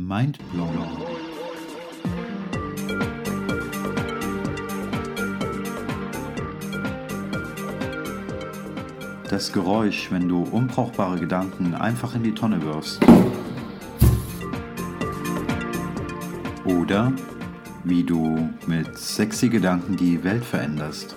Mindblown. 0.00 0.78
Das 9.28 9.52
Geräusch, 9.52 10.12
wenn 10.12 10.28
du 10.28 10.44
unbrauchbare 10.44 11.18
Gedanken 11.18 11.74
einfach 11.74 12.14
in 12.14 12.22
die 12.22 12.32
Tonne 12.32 12.62
wirfst. 12.62 13.00
Oder 16.64 17.12
wie 17.82 18.04
du 18.04 18.50
mit 18.68 18.96
sexy 18.96 19.48
Gedanken 19.48 19.96
die 19.96 20.22
Welt 20.22 20.44
veränderst. 20.44 21.16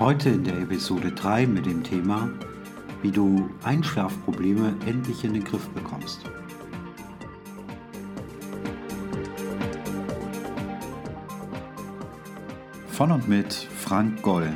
Heute 0.00 0.30
in 0.30 0.42
der 0.42 0.58
Episode 0.58 1.12
3 1.12 1.46
mit 1.46 1.66
dem 1.66 1.84
Thema, 1.84 2.28
wie 3.04 3.10
du 3.10 3.50
Einschlafprobleme 3.62 4.74
endlich 4.86 5.24
in 5.24 5.34
den 5.34 5.44
Griff 5.44 5.68
bekommst. 5.68 6.20
Von 12.88 13.12
und 13.12 13.28
mit 13.28 13.52
Frank 13.52 14.22
Goll, 14.22 14.48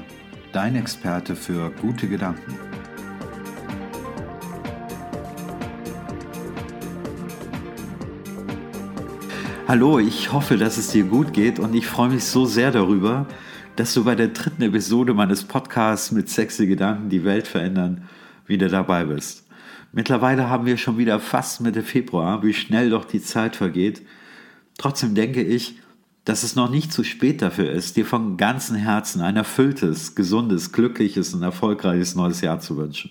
dein 0.54 0.76
Experte 0.76 1.36
für 1.36 1.70
gute 1.82 2.08
Gedanken. 2.08 2.54
Hallo, 9.66 9.98
ich 9.98 10.32
hoffe, 10.32 10.56
dass 10.56 10.78
es 10.78 10.88
dir 10.88 11.04
gut 11.04 11.34
geht 11.34 11.58
und 11.58 11.74
ich 11.74 11.86
freue 11.86 12.08
mich 12.08 12.24
so 12.24 12.46
sehr 12.46 12.70
darüber, 12.70 13.26
dass 13.76 13.92
du 13.92 14.04
bei 14.04 14.14
der 14.14 14.28
dritten 14.28 14.62
Episode 14.62 15.12
meines 15.12 15.44
Podcasts 15.44 16.12
mit 16.12 16.30
sexy 16.30 16.66
Gedanken 16.66 17.10
die 17.10 17.24
Welt 17.24 17.46
verändern 17.46 18.08
wieder 18.48 18.68
dabei 18.68 19.04
bist. 19.04 19.46
Mittlerweile 19.92 20.48
haben 20.48 20.66
wir 20.66 20.76
schon 20.76 20.98
wieder 20.98 21.18
fast 21.20 21.60
Mitte 21.60 21.82
Februar, 21.82 22.42
wie 22.42 22.52
schnell 22.52 22.90
doch 22.90 23.04
die 23.04 23.22
Zeit 23.22 23.56
vergeht. 23.56 24.02
Trotzdem 24.76 25.14
denke 25.14 25.42
ich, 25.42 25.78
dass 26.24 26.42
es 26.42 26.56
noch 26.56 26.68
nicht 26.68 26.92
zu 26.92 27.04
spät 27.04 27.40
dafür 27.40 27.70
ist, 27.70 27.96
dir 27.96 28.04
von 28.04 28.36
ganzem 28.36 28.76
Herzen 28.76 29.22
ein 29.22 29.36
erfülltes, 29.36 30.14
gesundes, 30.14 30.72
glückliches 30.72 31.32
und 31.32 31.42
erfolgreiches 31.42 32.14
neues 32.16 32.42
Jahr 32.42 32.60
zu 32.60 32.76
wünschen. 32.76 33.10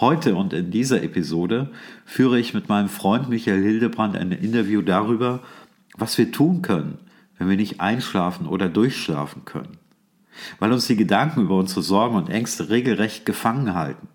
Heute 0.00 0.34
und 0.34 0.52
in 0.52 0.70
dieser 0.70 1.02
Episode 1.02 1.70
führe 2.06 2.38
ich 2.38 2.54
mit 2.54 2.68
meinem 2.68 2.88
Freund 2.88 3.28
Michael 3.28 3.62
Hildebrand 3.62 4.16
ein 4.16 4.32
Interview 4.32 4.80
darüber, 4.80 5.42
was 5.96 6.16
wir 6.16 6.32
tun 6.32 6.62
können, 6.62 6.98
wenn 7.38 7.48
wir 7.48 7.56
nicht 7.56 7.80
einschlafen 7.80 8.46
oder 8.46 8.68
durchschlafen 8.68 9.44
können. 9.44 9.76
Weil 10.58 10.72
uns 10.72 10.86
die 10.86 10.96
Gedanken 10.96 11.42
über 11.42 11.58
unsere 11.58 11.82
Sorgen 11.82 12.16
und 12.16 12.28
Ängste 12.28 12.70
regelrecht 12.70 13.26
gefangen 13.26 13.74
halten. 13.74 14.08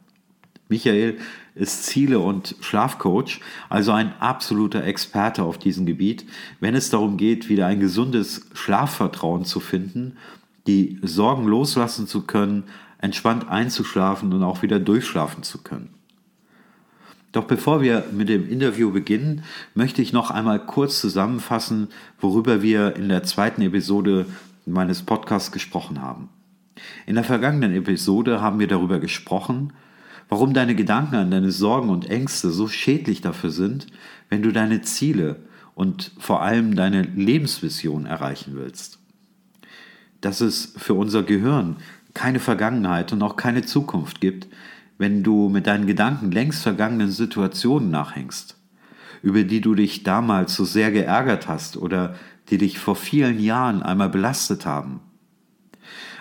Michael 0.71 1.17
ist 1.53 1.83
Ziele- 1.83 2.19
und 2.19 2.55
Schlafcoach, 2.61 3.41
also 3.69 3.91
ein 3.91 4.13
absoluter 4.19 4.83
Experte 4.85 5.43
auf 5.43 5.59
diesem 5.59 5.85
Gebiet, 5.85 6.25
wenn 6.61 6.75
es 6.75 6.89
darum 6.89 7.17
geht, 7.17 7.49
wieder 7.49 7.67
ein 7.67 7.81
gesundes 7.81 8.47
Schlafvertrauen 8.53 9.43
zu 9.43 9.59
finden, 9.59 10.17
die 10.67 10.97
Sorgen 11.03 11.45
loslassen 11.45 12.07
zu 12.07 12.21
können, 12.21 12.63
entspannt 12.99 13.49
einzuschlafen 13.49 14.31
und 14.31 14.43
auch 14.43 14.61
wieder 14.61 14.79
durchschlafen 14.79 15.43
zu 15.43 15.61
können. 15.61 15.89
Doch 17.33 17.43
bevor 17.45 17.81
wir 17.81 18.05
mit 18.13 18.29
dem 18.29 18.49
Interview 18.49 18.91
beginnen, 18.91 19.43
möchte 19.75 20.01
ich 20.01 20.13
noch 20.13 20.31
einmal 20.31 20.65
kurz 20.65 21.01
zusammenfassen, 21.01 21.89
worüber 22.19 22.61
wir 22.61 22.95
in 22.95 23.09
der 23.09 23.23
zweiten 23.23 23.61
Episode 23.61 24.25
meines 24.65 25.01
Podcasts 25.01 25.51
gesprochen 25.51 26.01
haben. 26.01 26.29
In 27.05 27.15
der 27.15 27.23
vergangenen 27.25 27.73
Episode 27.73 28.41
haben 28.41 28.59
wir 28.59 28.67
darüber 28.67 28.99
gesprochen, 28.99 29.73
warum 30.31 30.53
deine 30.53 30.75
Gedanken 30.75 31.15
an 31.15 31.29
deine 31.29 31.51
Sorgen 31.51 31.89
und 31.89 32.09
Ängste 32.09 32.51
so 32.51 32.69
schädlich 32.69 33.19
dafür 33.19 33.51
sind, 33.51 33.87
wenn 34.29 34.41
du 34.41 34.53
deine 34.53 34.81
Ziele 34.81 35.41
und 35.75 36.13
vor 36.19 36.41
allem 36.41 36.73
deine 36.75 37.01
Lebensvision 37.01 38.05
erreichen 38.05 38.53
willst. 38.55 38.97
Dass 40.21 40.39
es 40.39 40.73
für 40.77 40.93
unser 40.93 41.23
Gehirn 41.23 41.75
keine 42.13 42.39
Vergangenheit 42.39 43.11
und 43.11 43.21
auch 43.23 43.35
keine 43.35 43.63
Zukunft 43.63 44.21
gibt, 44.21 44.47
wenn 44.97 45.21
du 45.21 45.49
mit 45.49 45.67
deinen 45.67 45.85
Gedanken 45.85 46.31
längst 46.31 46.63
vergangenen 46.63 47.11
Situationen 47.11 47.91
nachhängst, 47.91 48.55
über 49.21 49.43
die 49.43 49.59
du 49.59 49.75
dich 49.75 50.03
damals 50.03 50.55
so 50.55 50.63
sehr 50.63 50.91
geärgert 50.91 51.49
hast 51.49 51.75
oder 51.75 52.15
die 52.49 52.57
dich 52.57 52.79
vor 52.79 52.95
vielen 52.95 53.39
Jahren 53.39 53.83
einmal 53.83 54.09
belastet 54.09 54.65
haben. 54.65 55.01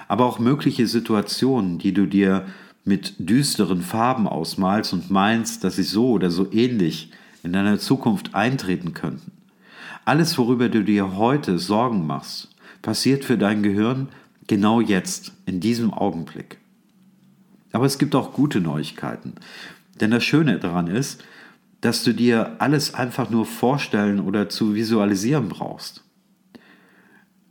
Aber 0.09 0.25
auch 0.25 0.41
mögliche 0.41 0.89
Situationen, 0.89 1.79
die 1.79 1.95
du 1.95 2.07
dir 2.07 2.47
mit 2.85 3.15
düsteren 3.19 3.83
Farben 3.83 4.27
ausmalst 4.27 4.93
und 4.93 5.11
meinst, 5.11 5.65
dass 5.65 5.77
sie 5.77 5.83
so 5.83 6.11
oder 6.11 6.31
so 6.31 6.51
ähnlich 6.53 7.11
in 7.43 7.53
deiner 7.53 7.79
Zukunft 7.79 8.35
eintreten 8.35 8.95
könnten. 8.95 9.33
Alles, 10.05 10.39
worüber 10.39 10.69
du 10.69 10.83
dir 10.83 11.17
heute 11.17 11.59
Sorgen 11.59 12.07
machst, 12.07 12.49
passiert 12.83 13.25
für 13.25 13.39
dein 13.39 13.63
Gehirn 13.63 14.09
Genau 14.51 14.81
jetzt, 14.81 15.31
in 15.47 15.61
diesem 15.61 15.95
Augenblick. 15.95 16.59
Aber 17.71 17.87
es 17.87 17.99
gibt 17.99 18.17
auch 18.17 18.33
gute 18.33 18.61
Neuigkeiten. 18.61 19.35
Denn 20.01 20.11
das 20.11 20.25
Schöne 20.25 20.59
daran 20.59 20.89
ist, 20.89 21.23
dass 21.81 22.03
du 22.03 22.13
dir 22.13 22.57
alles 22.59 22.95
einfach 22.95 23.31
nur 23.31 23.47
vorstellen 23.47 24.19
oder 24.19 24.49
zu 24.49 24.75
visualisieren 24.75 25.49
brauchst. 25.49 26.03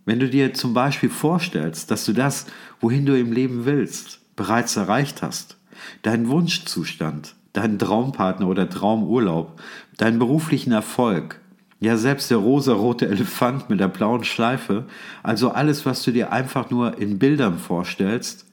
Wenn 0.04 0.20
du 0.20 0.28
dir 0.28 0.54
zum 0.54 0.74
Beispiel 0.74 1.10
vorstellst, 1.10 1.90
dass 1.90 2.04
du 2.04 2.12
das, 2.12 2.48
wohin 2.82 3.06
du 3.06 3.18
im 3.18 3.32
Leben 3.32 3.64
willst, 3.64 4.20
bereits 4.40 4.78
erreicht 4.78 5.22
hast, 5.22 5.58
deinen 6.02 6.30
Wunschzustand, 6.30 7.36
deinen 7.52 7.78
Traumpartner 7.78 8.48
oder 8.48 8.70
Traumurlaub, 8.70 9.60
deinen 9.98 10.18
beruflichen 10.18 10.72
Erfolg, 10.72 11.42
ja, 11.82 11.98
selbst 11.98 12.32
der 12.32 12.38
rosarote 12.38 13.10
Elefant 13.10 13.70
mit 13.70 13.82
der 13.82 13.90
blauen 13.90 14.24
Schleife, 14.24 14.86
also 15.24 15.52
alles, 15.52 15.86
was 15.86 16.04
du 16.04 16.12
dir 16.12 16.32
einfach 16.32 16.70
nur 16.70 16.98
in 16.98 17.20
Bildern 17.20 17.60
vorstellst, 17.60 18.46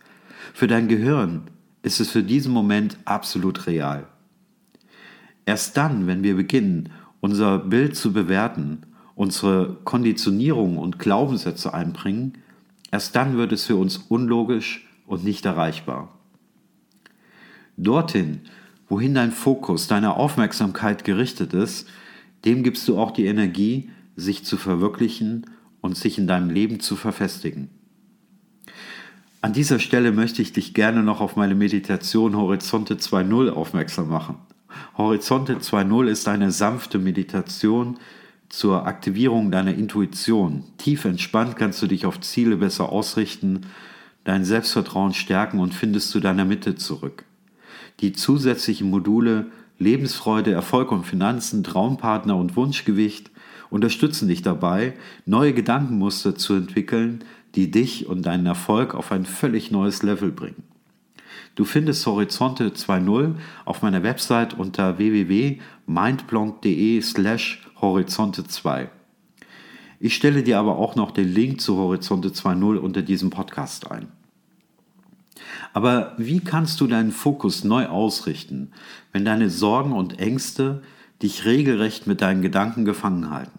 für 0.52 0.66
dein 0.66 0.88
Gehirn 0.88 1.42
ist 1.82 2.00
es 2.00 2.10
für 2.10 2.24
diesen 2.24 2.52
Moment 2.52 2.96
absolut 3.04 3.68
real. 3.68 4.08
Erst 5.44 5.76
dann, 5.76 6.08
wenn 6.08 6.24
wir 6.24 6.34
beginnen, 6.34 6.88
unser 7.20 7.60
Bild 7.60 7.94
zu 7.94 8.12
bewerten, 8.12 8.82
unsere 9.14 9.76
Konditionierung 9.84 10.78
und 10.78 10.98
Glaubenssätze 10.98 11.72
einbringen, 11.72 12.38
erst 12.90 13.14
dann 13.14 13.36
wird 13.36 13.52
es 13.52 13.66
für 13.66 13.76
uns 13.76 13.98
unlogisch 13.98 14.85
und 15.06 15.24
nicht 15.24 15.44
erreichbar. 15.44 16.18
Dorthin, 17.76 18.40
wohin 18.88 19.14
dein 19.14 19.32
Fokus, 19.32 19.86
deine 19.86 20.16
Aufmerksamkeit 20.16 21.04
gerichtet 21.04 21.52
ist, 21.52 21.88
dem 22.44 22.62
gibst 22.62 22.86
du 22.88 22.98
auch 22.98 23.10
die 23.10 23.26
Energie, 23.26 23.90
sich 24.14 24.44
zu 24.44 24.56
verwirklichen 24.56 25.46
und 25.80 25.96
sich 25.96 26.18
in 26.18 26.26
deinem 26.26 26.50
Leben 26.50 26.80
zu 26.80 26.96
verfestigen. 26.96 27.68
An 29.42 29.52
dieser 29.52 29.78
Stelle 29.78 30.10
möchte 30.10 30.42
ich 30.42 30.52
dich 30.52 30.74
gerne 30.74 31.02
noch 31.02 31.20
auf 31.20 31.36
meine 31.36 31.54
Meditation 31.54 32.36
Horizonte 32.36 32.94
2.0 32.94 33.50
aufmerksam 33.50 34.08
machen. 34.08 34.36
Horizonte 34.96 35.56
2.0 35.56 36.06
ist 36.08 36.26
eine 36.26 36.50
sanfte 36.50 36.98
Meditation 36.98 37.98
zur 38.48 38.86
Aktivierung 38.86 39.50
deiner 39.50 39.74
Intuition. 39.74 40.64
Tief 40.78 41.04
entspannt 41.04 41.56
kannst 41.56 41.82
du 41.82 41.86
dich 41.86 42.06
auf 42.06 42.20
Ziele 42.20 42.56
besser 42.56 42.90
ausrichten, 42.90 43.66
dein 44.26 44.44
Selbstvertrauen 44.44 45.14
stärken 45.14 45.60
und 45.60 45.72
findest 45.72 46.10
zu 46.10 46.20
deiner 46.20 46.44
Mitte 46.44 46.74
zurück. 46.74 47.24
Die 48.00 48.12
zusätzlichen 48.12 48.90
Module 48.90 49.46
Lebensfreude, 49.78 50.52
Erfolg 50.52 50.90
und 50.90 51.04
Finanzen, 51.04 51.62
Traumpartner 51.62 52.36
und 52.36 52.56
Wunschgewicht 52.56 53.30
unterstützen 53.70 54.28
dich 54.28 54.42
dabei, 54.42 54.94
neue 55.26 55.52
Gedankenmuster 55.52 56.34
zu 56.34 56.54
entwickeln, 56.54 57.24
die 57.54 57.70
dich 57.70 58.06
und 58.06 58.26
deinen 58.26 58.46
Erfolg 58.46 58.94
auf 58.94 59.12
ein 59.12 59.26
völlig 59.26 59.70
neues 59.70 60.02
Level 60.02 60.32
bringen. 60.32 60.64
Du 61.54 61.64
findest 61.64 62.04
Horizonte 62.06 62.70
2.0 62.70 63.34
auf 63.64 63.82
meiner 63.82 64.02
Website 64.02 64.58
unter 64.58 64.98
www.mindblonde 64.98 67.02
slash 67.02 67.68
Horizonte 67.80 68.44
2. 68.44 68.90
Ich 69.98 70.14
stelle 70.14 70.42
dir 70.42 70.58
aber 70.58 70.76
auch 70.76 70.96
noch 70.96 71.10
den 71.10 71.32
Link 71.32 71.60
zu 71.60 71.76
Horizonte 71.76 72.28
2.0 72.28 72.76
unter 72.76 73.02
diesem 73.02 73.30
Podcast 73.30 73.90
ein. 73.90 74.08
Aber 75.72 76.14
wie 76.18 76.40
kannst 76.40 76.80
du 76.80 76.86
deinen 76.86 77.12
Fokus 77.12 77.64
neu 77.64 77.86
ausrichten, 77.86 78.72
wenn 79.12 79.24
deine 79.24 79.50
Sorgen 79.50 79.92
und 79.92 80.18
Ängste 80.18 80.82
dich 81.22 81.44
regelrecht 81.44 82.06
mit 82.06 82.20
deinen 82.20 82.42
Gedanken 82.42 82.84
gefangen 82.84 83.30
halten? 83.30 83.58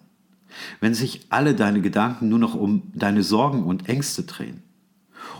Wenn 0.80 0.94
sich 0.94 1.28
alle 1.30 1.56
deine 1.56 1.82
Gedanken 1.82 2.30
nur 2.30 2.40
noch 2.40 2.56
um 2.56 2.92
deine 2.96 3.24
Sorgen 3.24 3.64
und 3.64 3.90
Ängste 3.90 4.24
drehen? 4.24 4.64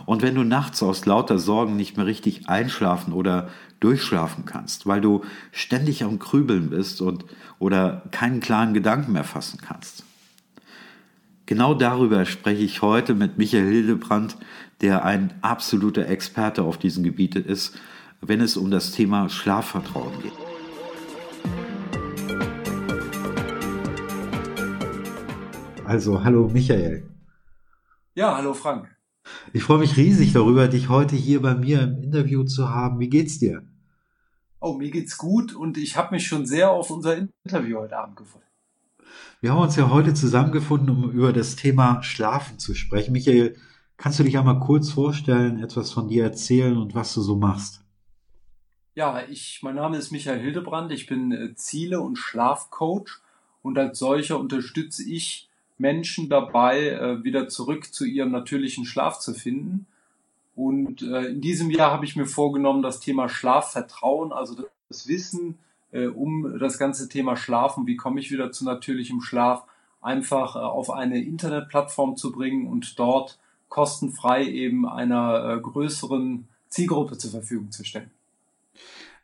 Und 0.06 0.22
wenn 0.22 0.34
du 0.34 0.44
nachts 0.44 0.82
aus 0.82 1.06
lauter 1.06 1.38
Sorgen 1.38 1.76
nicht 1.76 1.96
mehr 1.96 2.06
richtig 2.06 2.48
einschlafen 2.48 3.12
oder 3.12 3.48
durchschlafen 3.80 4.44
kannst, 4.44 4.86
weil 4.86 5.00
du 5.00 5.22
ständig 5.52 6.04
am 6.04 6.18
Krübeln 6.18 6.70
bist 6.70 7.00
und 7.00 7.24
oder 7.58 8.02
keinen 8.10 8.40
klaren 8.40 8.74
Gedanken 8.74 9.12
mehr 9.12 9.24
fassen 9.24 9.60
kannst? 9.60 10.04
Genau 11.48 11.72
darüber 11.72 12.26
spreche 12.26 12.62
ich 12.62 12.82
heute 12.82 13.14
mit 13.14 13.38
Michael 13.38 13.64
Hildebrand, 13.64 14.36
der 14.82 15.06
ein 15.06 15.32
absoluter 15.40 16.06
Experte 16.06 16.62
auf 16.62 16.76
diesem 16.76 17.04
Gebiet 17.04 17.36
ist, 17.36 17.74
wenn 18.20 18.42
es 18.42 18.58
um 18.58 18.70
das 18.70 18.92
Thema 18.92 19.30
Schlafvertrauen 19.30 20.12
geht. 20.20 20.32
Also, 25.86 26.22
hallo 26.22 26.50
Michael. 26.52 27.08
Ja, 28.14 28.36
hallo 28.36 28.52
Frank. 28.52 28.94
Ich 29.54 29.62
freue 29.62 29.78
mich 29.78 29.96
riesig 29.96 30.34
darüber, 30.34 30.68
dich 30.68 30.90
heute 30.90 31.16
hier 31.16 31.40
bei 31.40 31.54
mir 31.54 31.80
im 31.80 32.02
Interview 32.02 32.44
zu 32.44 32.68
haben. 32.68 33.00
Wie 33.00 33.08
geht's 33.08 33.38
dir? 33.38 33.62
Oh, 34.60 34.74
mir 34.74 34.90
geht's 34.90 35.16
gut 35.16 35.54
und 35.54 35.78
ich 35.78 35.96
habe 35.96 36.14
mich 36.14 36.26
schon 36.26 36.44
sehr 36.44 36.70
auf 36.70 36.90
unser 36.90 37.16
Interview 37.46 37.78
heute 37.78 37.96
Abend 37.96 38.16
gefreut. 38.16 38.47
Wir 39.40 39.52
haben 39.52 39.62
uns 39.62 39.76
ja 39.76 39.90
heute 39.90 40.14
zusammengefunden, 40.14 40.90
um 40.90 41.10
über 41.10 41.32
das 41.32 41.56
Thema 41.56 42.02
Schlafen 42.02 42.58
zu 42.58 42.74
sprechen. 42.74 43.12
Michael, 43.12 43.56
kannst 43.96 44.18
du 44.18 44.24
dich 44.24 44.38
einmal 44.38 44.60
kurz 44.60 44.90
vorstellen, 44.90 45.62
etwas 45.62 45.92
von 45.92 46.08
dir 46.08 46.24
erzählen 46.24 46.76
und 46.76 46.94
was 46.94 47.14
du 47.14 47.20
so 47.20 47.36
machst? 47.36 47.82
Ja, 48.94 49.22
ich, 49.28 49.60
mein 49.62 49.76
Name 49.76 49.96
ist 49.96 50.10
Michael 50.10 50.40
Hildebrand. 50.40 50.90
Ich 50.90 51.06
bin 51.06 51.30
äh, 51.30 51.54
Ziele- 51.54 52.00
und 52.00 52.16
Schlafcoach 52.16 53.20
und 53.62 53.78
als 53.78 53.98
solcher 53.98 54.40
unterstütze 54.40 55.08
ich 55.08 55.48
Menschen 55.78 56.28
dabei, 56.28 56.88
äh, 56.88 57.22
wieder 57.22 57.48
zurück 57.48 57.92
zu 57.92 58.04
ihrem 58.04 58.32
natürlichen 58.32 58.84
Schlaf 58.84 59.20
zu 59.20 59.34
finden. 59.34 59.86
Und 60.56 61.02
äh, 61.02 61.26
in 61.26 61.40
diesem 61.40 61.70
Jahr 61.70 61.92
habe 61.92 62.04
ich 62.04 62.16
mir 62.16 62.26
vorgenommen, 62.26 62.82
das 62.82 62.98
Thema 62.98 63.28
Schlafvertrauen, 63.28 64.32
also 64.32 64.56
das 64.88 65.06
Wissen 65.06 65.58
äh, 65.92 66.06
um 66.06 66.58
das 66.58 66.78
ganze 66.78 67.08
Thema 67.08 67.36
Schlafen, 67.36 67.86
wie 67.86 67.96
komme 67.96 68.20
ich 68.20 68.30
wieder 68.30 68.50
zu 68.50 68.64
natürlichem 68.64 69.20
Schlaf, 69.20 69.64
einfach 70.00 70.54
auf 70.56 70.90
eine 70.90 71.22
Internetplattform 71.22 72.16
zu 72.16 72.30
bringen 72.30 72.66
und 72.68 72.98
dort 72.98 73.38
kostenfrei 73.68 74.44
eben 74.44 74.88
einer 74.88 75.58
größeren 75.58 76.46
Zielgruppe 76.68 77.18
zur 77.18 77.32
Verfügung 77.32 77.70
zu 77.70 77.84
stellen. 77.84 78.10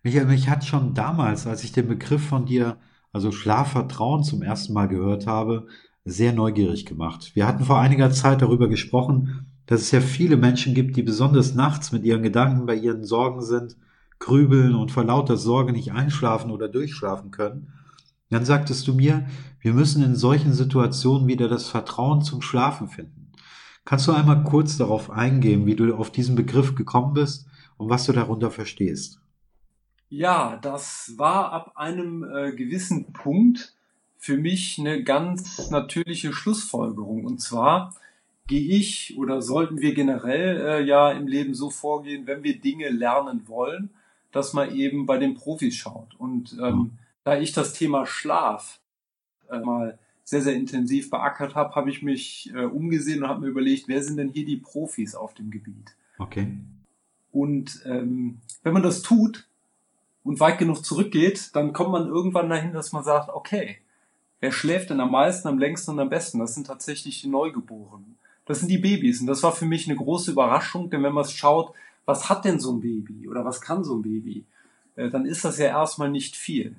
Michael, 0.03 0.27
mich 0.27 0.49
hat 0.49 0.65
schon 0.65 0.95
damals, 0.95 1.47
als 1.47 1.65
ich 1.65 1.73
den 1.73 1.89
Begriff 1.89 2.27
von 2.27 2.45
dir, 2.45 2.77
also 3.13 3.33
Schlafvertrauen 3.33 4.23
zum 4.23 4.43
ersten 4.43 4.73
Mal 4.73 4.89
gehört 4.89 5.27
habe, 5.27 5.67
sehr 6.05 6.33
neugierig 6.33 6.85
gemacht. 6.85 7.31
Wir 7.35 7.47
hatten 7.47 7.65
vor 7.65 7.79
einiger 7.79 8.11
Zeit 8.11 8.43
darüber 8.43 8.69
gesprochen, 8.69 9.47
dass 9.67 9.81
es 9.81 9.91
ja 9.93 10.01
viele 10.01 10.37
Menschen 10.37 10.75
gibt, 10.75 10.97
die 10.97 11.03
besonders 11.03 11.55
nachts 11.55 11.93
mit 11.93 12.05
ihren 12.05 12.23
Gedanken 12.23 12.67
bei 12.67 12.75
ihren 12.75 13.05
Sorgen 13.05 13.43
sind, 13.43 13.77
grübeln 14.19 14.75
und 14.75 14.93
vor 14.93 15.05
lauter 15.05 15.37
Sorge 15.37 15.73
nicht 15.73 15.93
einschlafen 15.93 16.51
oder 16.51 16.69
durchschlafen 16.69 17.31
können. 17.31 17.73
Dann 18.31 18.45
sagtest 18.45 18.89
du 18.89 18.95
mir, 18.95 19.27
wir 19.61 19.75
müssen 19.75 20.03
in 20.03 20.17
solchen 20.17 20.53
Situationen 20.53 21.29
wieder 21.29 21.49
das 21.49 21.69
Vertrauen 21.69 22.23
zum 22.23 22.43
Schlafen 22.43 22.89
finden. 22.89 23.33
Kannst 23.85 24.09
du 24.09 24.13
einmal 24.13 24.43
kurz 24.45 24.79
darauf 24.79 25.11
eingehen, 25.11 25.67
wie 25.67 25.77
du 25.77 25.95
auf 25.95 26.11
diesen 26.11 26.37
Begriff 26.37 26.75
gekommen 26.75 27.13
bist 27.13 27.47
und 27.77 27.91
was 27.91 28.07
du 28.07 28.13
darunter 28.13 28.51
verstehst? 28.51 29.21
Ja, 30.09 30.57
das 30.57 31.15
war 31.17 31.53
ab 31.53 31.73
einem 31.75 32.25
äh, 32.25 32.53
gewissen 32.53 33.13
Punkt, 33.13 33.75
für 34.17 34.39
mich 34.39 34.79
eine 34.79 35.03
ganz 35.03 35.71
natürliche 35.71 36.33
Schlussfolgerung. 36.33 37.27
Und 37.27 37.43
zwar 37.43 37.95
gehe 38.47 38.75
ich 38.79 39.17
oder 39.19 39.43
sollten 39.43 39.81
wir 39.81 39.93
generell 39.93 40.61
äh, 40.61 40.83
ja 40.83 41.11
im 41.13 41.27
Leben 41.27 41.55
so 41.55 41.69
vorgehen, 41.69 42.27
wenn 42.27 42.43
wir 42.43 42.59
Dinge 42.59 42.89
lernen 42.89 43.47
wollen, 43.49 43.91
dass 44.35 44.53
man 44.53 44.75
eben 44.75 45.07
bei 45.07 45.19
den 45.19 45.35
Profis 45.35 45.75
schaut. 45.75 46.15
Und 46.19 46.57
ähm, 46.61 46.77
mhm. 46.77 46.91
da 47.25 47.39
ich 47.39 47.53
das 47.53 47.73
Thema 47.73 48.07
Schlaf 48.07 48.81
äh, 49.51 49.59
mal 49.59 49.99
sehr, 50.25 50.43
sehr 50.43 50.55
intensiv 50.55 51.11
beackert 51.11 51.55
habe, 51.55 51.75
habe 51.75 51.91
ich 51.91 52.03
mich 52.03 52.53
äh, 52.55 52.65
umgesehen 52.65 53.23
und 53.23 53.29
habe 53.29 53.43
mir 53.43 53.49
überlegt, 53.49 53.89
wer 53.89 54.03
sind 54.03 54.17
denn 54.17 54.31
hier 54.31 54.47
die 54.47 54.57
Profis 54.57 55.15
auf 55.15 55.35
dem 55.35 55.51
Gebiet? 55.51 55.97
Okay. 56.19 56.49
Und 57.31 57.83
ähm, 57.85 58.39
wenn 58.63 58.73
man 58.73 58.83
das 58.83 59.03
tut 59.03 59.49
und 60.23 60.41
weit 60.41 60.59
genug 60.59 60.85
zurückgeht, 60.85 61.51
dann 61.55 61.73
kommt 61.73 61.91
man 61.91 62.07
irgendwann 62.07 62.49
dahin, 62.49 62.73
dass 62.73 62.93
man 62.93 63.05
sagt, 63.05 63.29
okay, 63.29 63.79
Wer 64.45 64.53
schläft 64.53 64.91
denn 64.91 65.01
am 65.01 65.11
meisten, 65.11 65.49
am 65.49 65.59
längsten 65.59 65.93
und 65.93 66.01
am 66.01 66.11
besten? 66.11 66.39
Das 66.39 66.55
sind 66.55 66.67
tatsächlich 66.67 67.23
die 67.23 67.29
Neugeborenen. 67.29 68.19
Das 68.45 68.61
sind 68.61 68.69
die 68.69 68.77
Babys. 68.77 69.23
Und 69.23 69.27
das 69.27 69.43
war 69.43 69.53
für 69.53 69.65
mich 69.65 69.89
eine 69.89 69.97
große 69.97 70.33
Überraschung, 70.33 70.91
denn 70.91 71.03
wenn 71.03 71.15
man 71.15 71.25
schaut, 71.25 71.73
was 72.05 72.29
hat 72.29 72.45
denn 72.45 72.61
so 72.61 72.73
ein 72.73 72.81
Baby 72.81 73.29
oder 73.29 73.45
was 73.45 73.61
kann 73.61 73.85
so 73.85 73.97
ein 73.97 74.03
Baby, 74.03 74.45
äh, 74.97 75.11
dann 75.11 75.27
ist 75.27 75.45
das 75.45 75.59
ja 75.59 75.67
erstmal 75.67 76.11
nicht 76.11 76.37
viel. 76.37 76.77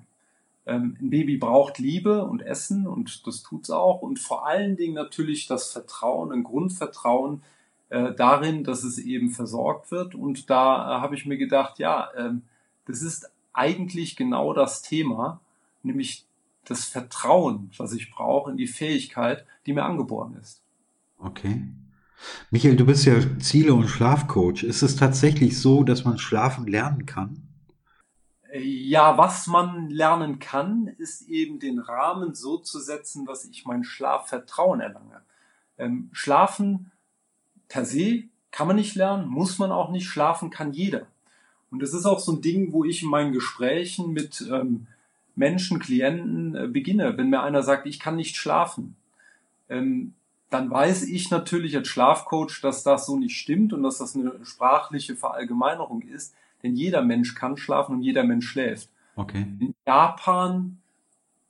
Ähm, 0.66 0.98
ein 1.00 1.10
Baby 1.10 1.38
braucht 1.38 1.78
Liebe 1.78 2.26
und 2.26 2.42
Essen 2.42 2.88
und 2.88 3.28
das 3.28 3.44
tut's 3.44 3.70
auch 3.70 4.02
und 4.02 4.20
vor 4.20 4.48
allen 4.48 4.78
Dingen 4.78 4.96
natürlich 4.96 5.48
das 5.48 5.72
Vertrauen, 5.72 6.32
ein 6.32 6.44
Grundvertrauen 6.44 7.42
äh, 7.90 8.14
darin, 8.14 8.64
dass 8.64 8.84
es 8.84 8.98
eben 8.98 9.30
versorgt 9.30 9.92
wird. 9.92 10.16
Und 10.16 10.50
da 10.50 10.98
äh, 10.98 11.02
habe 11.02 11.16
ich 11.16 11.26
mir 11.26 11.38
gedacht, 11.38 11.80
ja, 11.80 12.10
ähm, 12.18 12.42
das 12.86 13.02
ist 13.02 13.32
eigentlich 13.54 14.16
genau 14.16 14.54
das 14.54 14.82
Thema, 14.82 15.40
nämlich 15.84 16.26
das 16.66 16.86
Vertrauen, 16.86 17.72
was 17.78 17.94
ich 17.94 18.12
brauche, 18.12 18.52
in 18.52 18.58
die 18.58 18.68
Fähigkeit, 18.68 19.46
die 19.66 19.74
mir 19.74 19.84
angeboren 19.84 20.36
ist. 20.42 20.62
Okay. 21.20 21.68
Michael, 22.52 22.76
du 22.76 22.86
bist 22.86 23.06
ja 23.06 23.16
Ziele- 23.40 23.74
und 23.74 23.88
Schlafcoach. 23.88 24.64
Ist 24.64 24.82
es 24.82 24.96
tatsächlich 24.96 25.60
so, 25.60 25.84
dass 25.84 26.06
man 26.06 26.18
schlafen 26.18 26.68
lernen 26.68 27.06
kann? 27.06 27.42
Ja, 28.58 29.18
was 29.18 29.48
man 29.48 29.90
lernen 29.90 30.40
kann, 30.40 30.88
ist 30.88 31.28
eben 31.28 31.60
den 31.60 31.80
Rahmen 31.80 32.36
so 32.36 32.58
zu 32.58 32.80
setzen, 32.80 33.26
dass 33.26 33.44
ich 33.46 33.66
mein 33.66 33.84
Schlafvertrauen 33.84 34.80
erlange. 34.80 35.22
Ähm, 35.78 36.10
schlafen 36.14 36.92
per 37.68 37.86
se 37.86 38.24
kann 38.52 38.68
man 38.68 38.78
nicht 38.78 38.96
lernen, 38.96 39.28
muss 39.28 39.60
man 39.60 39.72
auch 39.72 39.92
nicht. 39.92 40.08
Schlafen 40.08 40.50
kann 40.50 40.72
jeder. 40.72 41.08
Und 41.70 41.82
das 41.82 41.94
ist 41.94 42.06
auch 42.06 42.20
so 42.20 42.32
ein 42.32 42.42
Ding, 42.42 42.72
wo 42.72 42.86
ich 42.86 43.04
in 43.04 43.10
meinen 43.10 43.34
Gesprächen 43.34 44.14
mit 44.14 44.48
ähm, 44.50 44.88
Menschen, 45.36 45.80
Klienten 45.80 46.56
äh, 46.56 46.68
beginne. 46.68 47.18
Wenn 47.18 47.30
mir 47.30 47.44
einer 47.44 47.64
sagt, 47.64 47.86
ich 47.86 48.00
kann 48.00 48.16
nicht 48.16 48.38
schlafen, 48.38 48.96
ähm, 49.68 50.14
dann 50.56 50.70
weiß 50.70 51.04
ich 51.04 51.30
natürlich 51.32 51.76
als 51.76 51.90
Schlafcoach, 51.90 52.62
dass 52.62 52.84
das 52.84 53.06
so 53.06 53.18
nicht 53.18 53.38
stimmt 53.38 53.74
und 53.74 53.84
dass 53.84 53.98
das 53.98 54.16
eine 54.16 54.34
sprachliche 54.44 55.16
Verallgemeinerung 55.16 56.02
ist. 56.02 56.34
Denn 56.64 56.76
jeder 56.76 57.02
Mensch 57.02 57.36
kann 57.36 57.58
schlafen 57.58 57.96
und 57.96 58.02
jeder 58.02 58.24
Mensch 58.24 58.48
schläft. 58.48 58.90
Okay. 59.18 59.46
In 59.60 59.76
Japan 59.86 60.78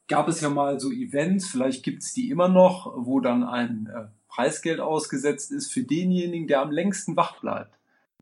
gab 0.08 0.28
es 0.28 0.42
ja 0.42 0.50
mal 0.50 0.80
so 0.80 0.92
Events, 0.92 1.48
vielleicht 1.48 1.84
gibt's 1.84 2.14
die 2.14 2.30
immer 2.30 2.48
noch, 2.48 2.94
wo 2.96 3.20
dann 3.20 3.44
ein 3.44 3.90
äh, 3.94 4.06
Preisgeld 4.28 4.80
ausgesetzt 4.80 5.52
ist 5.52 5.72
für 5.72 5.84
denjenigen, 5.84 6.48
der 6.48 6.62
am 6.62 6.72
längsten 6.72 7.16
wach 7.16 7.40
bleibt 7.40 7.76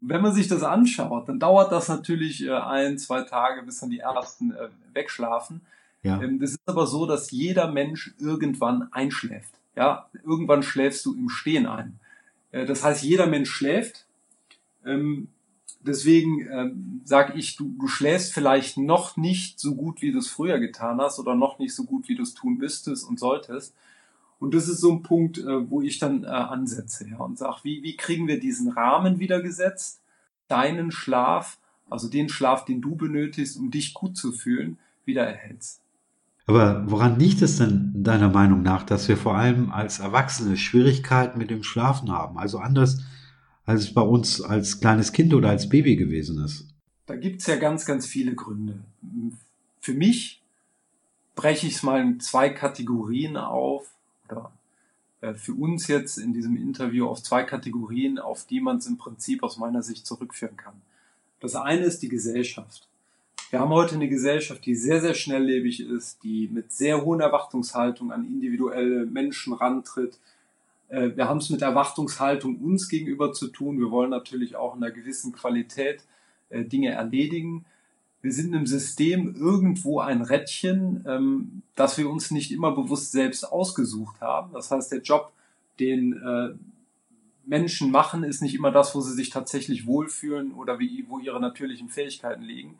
wenn 0.05 0.21
man 0.21 0.33
sich 0.33 0.49
das 0.49 0.63
anschaut, 0.63 1.29
dann 1.29 1.39
dauert 1.39 1.71
das 1.71 1.87
natürlich 1.87 2.45
äh, 2.45 2.51
ein, 2.51 2.97
zwei 2.97 3.21
Tage, 3.21 3.63
bis 3.63 3.79
dann 3.79 3.89
die 3.89 3.99
ersten 3.99 4.51
äh, 4.51 4.67
wegschlafen. 4.93 5.61
Ja. 6.03 6.21
Ähm, 6.21 6.39
das 6.39 6.51
ist 6.51 6.59
aber 6.65 6.87
so, 6.87 7.05
dass 7.05 7.31
jeder 7.31 7.71
Mensch 7.71 8.13
irgendwann 8.19 8.91
einschläft. 8.91 9.53
Ja, 9.75 10.09
irgendwann 10.23 10.63
schläfst 10.63 11.05
du 11.05 11.15
im 11.15 11.29
Stehen 11.29 11.65
ein. 11.65 11.99
Äh, 12.51 12.65
das 12.65 12.83
heißt, 12.83 13.03
jeder 13.03 13.27
Mensch 13.27 13.49
schläft. 13.49 14.05
Ähm, 14.85 15.29
deswegen 15.81 16.47
ähm, 16.51 17.01
sage 17.03 17.33
ich, 17.37 17.55
du, 17.55 17.75
du 17.79 17.87
schläfst 17.87 18.33
vielleicht 18.33 18.77
noch 18.77 19.17
nicht 19.17 19.59
so 19.59 19.75
gut, 19.75 20.01
wie 20.01 20.11
du 20.11 20.19
es 20.19 20.29
früher 20.29 20.59
getan 20.59 20.99
hast 20.99 21.19
oder 21.19 21.35
noch 21.35 21.59
nicht 21.59 21.75
so 21.75 21.83
gut, 21.83 22.07
wie 22.07 22.15
du 22.15 22.23
es 22.23 22.33
tun 22.33 22.57
müsstest 22.57 23.07
und 23.07 23.19
solltest. 23.19 23.75
Und 24.39 24.53
das 24.53 24.67
ist 24.67 24.81
so 24.81 24.91
ein 24.91 25.03
Punkt, 25.03 25.37
äh, 25.37 25.69
wo 25.69 25.81
ich 25.81 25.99
dann 25.99 26.23
äh, 26.23 26.27
ansetze 26.27 27.07
ja, 27.09 27.17
und 27.17 27.37
sage, 27.37 27.61
wie, 27.63 27.83
wie 27.83 27.95
kriegen 27.95 28.27
wir 28.27 28.39
diesen 28.39 28.69
Rahmen 28.69 29.19
wieder 29.19 29.41
gesetzt, 29.41 30.01
deinen 30.47 30.91
Schlaf, 30.91 31.57
also 31.89 32.09
den 32.09 32.29
Schlaf, 32.29 32.65
den 32.65 32.81
du 32.81 32.95
benötigst, 32.95 33.57
um 33.57 33.71
dich 33.71 33.93
gut 33.93 34.17
zu 34.17 34.31
fühlen, 34.31 34.77
wieder 35.05 35.23
erhältst. 35.23 35.82
Aber 36.45 36.83
woran 36.87 37.19
liegt 37.19 37.41
es 37.41 37.57
denn 37.57 37.91
deiner 38.03 38.29
Meinung 38.29 38.63
nach, 38.63 38.83
dass 38.83 39.07
wir 39.07 39.15
vor 39.15 39.35
allem 39.35 39.71
als 39.71 39.99
Erwachsene 39.99 40.57
Schwierigkeiten 40.57 41.37
mit 41.39 41.49
dem 41.49 41.63
Schlafen 41.63 42.11
haben? 42.11 42.37
Also 42.37 42.59
anders, 42.59 43.01
als 43.65 43.83
es 43.83 43.93
bei 43.93 44.01
uns 44.01 44.41
als 44.41 44.81
kleines 44.81 45.13
Kind 45.13 45.33
oder 45.33 45.49
als 45.49 45.69
Baby 45.69 45.95
gewesen 45.95 46.43
ist. 46.43 46.67
Da 47.05 47.15
gibt's 47.15 47.47
ja 47.47 47.55
ganz, 47.55 47.85
ganz 47.85 48.05
viele 48.05 48.35
Gründe. 48.35 48.79
Für 49.79 49.93
mich 49.93 50.41
breche 51.35 51.67
ich 51.67 51.75
es 51.75 51.83
mal 51.83 52.01
in 52.01 52.19
zwei 52.19 52.49
Kategorien 52.49 53.37
auf 53.37 53.89
oder 54.29 54.51
äh, 55.21 55.33
für 55.33 55.53
uns 55.53 55.87
jetzt 55.87 56.17
in 56.17 56.33
diesem 56.33 56.57
Interview 56.57 57.07
auf 57.07 57.23
zwei 57.23 57.43
Kategorien, 57.43 58.19
auf 58.19 58.45
die 58.45 58.59
man 58.59 58.77
es 58.77 58.87
im 58.87 58.97
Prinzip 58.97 59.43
aus 59.43 59.57
meiner 59.57 59.81
Sicht 59.81 60.05
zurückführen 60.05 60.57
kann. 60.57 60.81
Das 61.39 61.55
eine 61.55 61.83
ist 61.83 62.01
die 62.01 62.09
Gesellschaft. 62.09 62.87
Wir 63.53 63.59
haben 63.59 63.69
heute 63.69 63.93
eine 63.93 64.09
Gesellschaft, 64.09 64.65
die 64.65 64.73
sehr, 64.73 64.99
sehr 64.99 65.13
schnelllebig 65.13 65.79
ist, 65.79 66.23
die 66.23 66.49
mit 66.51 66.71
sehr 66.71 67.05
hohen 67.05 67.19
Erwartungshaltung 67.19 68.11
an 68.11 68.25
individuelle 68.25 69.05
Menschen 69.05 69.53
rantritt. 69.53 70.17
Äh, 70.87 71.11
wir 71.15 71.29
haben 71.29 71.37
es 71.37 71.51
mit 71.51 71.61
Erwartungshaltung 71.61 72.57
uns 72.57 72.89
gegenüber 72.89 73.31
zu 73.31 73.49
tun. 73.49 73.77
Wir 73.77 73.91
wollen 73.91 74.09
natürlich 74.09 74.55
auch 74.55 74.75
in 74.75 74.83
einer 74.83 74.91
gewissen 74.91 75.33
Qualität 75.33 76.01
äh, 76.49 76.63
Dinge 76.63 76.93
erledigen 76.93 77.63
wir 78.23 78.31
sind 78.31 78.53
im 78.53 78.65
System 78.65 79.35
irgendwo 79.35 79.99
ein 79.99 80.21
Rädchen, 80.21 81.03
ähm, 81.05 81.61
das 81.75 81.97
wir 81.97 82.09
uns 82.09 82.31
nicht 82.31 82.51
immer 82.53 82.71
bewusst 82.71 83.11
selbst 83.11 83.43
ausgesucht 83.43 84.21
haben. 84.21 84.53
Das 84.53 84.71
heißt, 84.71 84.93
der 84.93 85.01
Job, 85.01 85.33
den 85.79 86.13
äh, 86.13 86.55
Menschen 87.45 87.91
machen, 87.91 88.23
ist 88.23 88.41
nicht 88.41 88.55
immer 88.55 88.71
das, 88.71 88.95
wo 88.95 89.01
sie 89.01 89.13
sich 89.13 89.29
tatsächlich 89.29 89.85
wohlfühlen 89.85 90.53
oder 90.53 90.79
wo 90.79 91.19
ihre 91.19 91.41
natürlichen 91.41 91.89
Fähigkeiten 91.89 92.43
liegen. 92.43 92.79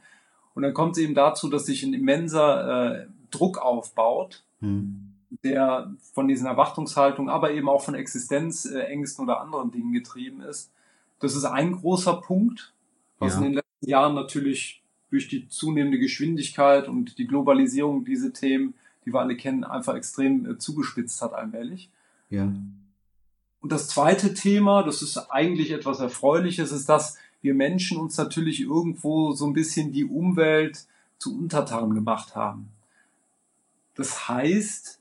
Und 0.56 0.64
dann 0.64 0.74
kommt 0.74 0.98
es 0.98 1.04
eben 1.04 1.16
dazu, 1.16 1.50
dass 1.50 1.66
sich 1.66 1.84
ein 1.84 1.94
immenser 1.94 3.02
äh, 3.02 3.08
Druck 3.32 3.58
aufbaut, 3.58 4.44
hm. 4.60 5.14
der 5.44 5.92
von 6.14 6.28
diesen 6.28 6.46
Erwartungshaltungen, 6.46 7.30
aber 7.30 7.52
eben 7.52 7.70
auch 7.70 7.84
von 7.84 7.96
Existenzängsten 7.96 9.24
oder 9.24 9.42
anderen 9.42 9.72
Dingen 9.72 9.94
getrieben 9.94 10.42
ist. 10.42 10.72
Das 11.20 11.36
ist 11.36 11.46
ein 11.46 11.72
großer 11.72 12.16
Punkt, 12.22 12.74
was 13.20 13.34
ja. 13.34 13.40
in 13.40 13.44
den 13.46 13.54
letzten 13.54 13.90
Jahren 13.90 14.16
natürlich 14.16 14.84
durch 15.10 15.28
die 15.28 15.48
zunehmende 15.48 16.00
Geschwindigkeit 16.00 16.88
und 16.88 17.18
die 17.18 17.28
Globalisierung 17.28 18.04
diese 18.04 18.34
Themen, 18.34 18.74
die 19.06 19.14
wir 19.14 19.22
alle 19.22 19.38
kennen, 19.38 19.64
einfach 19.64 19.96
extrem 19.96 20.50
äh, 20.50 20.58
zugespitzt 20.58 21.22
hat 21.22 21.34
allmählich. 21.34 21.90
Ja. 22.30 22.52
Und 23.62 23.72
das 23.72 23.88
zweite 23.88 24.34
Thema, 24.34 24.84
das 24.84 25.02
ist 25.02 25.18
eigentlich 25.32 25.72
etwas 25.72 26.00
Erfreuliches, 26.00 26.72
ist, 26.72 26.90
dass 26.90 27.18
wir 27.44 27.54
Menschen 27.54 27.98
uns 27.98 28.18
natürlich 28.18 28.62
irgendwo 28.62 29.34
so 29.34 29.46
ein 29.46 29.54
bisschen 29.54 29.92
die 29.92 30.06
Umwelt 30.06 30.88
zu 31.20 31.38
Untertan 31.38 31.94
gemacht 31.94 32.36
haben. 32.36 32.70
Das 33.96 34.28
heißt, 34.28 35.00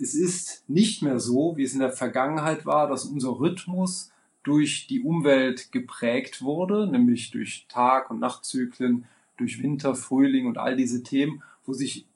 es 0.00 0.14
ist 0.14 0.64
nicht 0.68 1.02
mehr 1.02 1.20
so, 1.20 1.56
wie 1.56 1.62
es 1.62 1.74
in 1.74 1.80
der 1.80 1.92
Vergangenheit 1.92 2.66
war, 2.66 2.88
dass 2.88 3.04
unser 3.04 3.38
Rhythmus 3.38 4.10
durch 4.42 4.86
die 4.86 5.02
Umwelt 5.02 5.70
geprägt 5.70 6.42
wurde, 6.42 6.86
nämlich 6.86 7.30
durch 7.30 7.66
Tag- 7.68 8.10
und 8.10 8.18
Nachtzyklen, 8.18 9.04
durch 9.36 9.62
Winter, 9.62 9.94
Frühling 9.94 10.46
und 10.46 10.58
all 10.58 10.74
diese 10.74 11.02
Themen, 11.02 11.42
wo 11.66 11.74
sich 11.74 12.06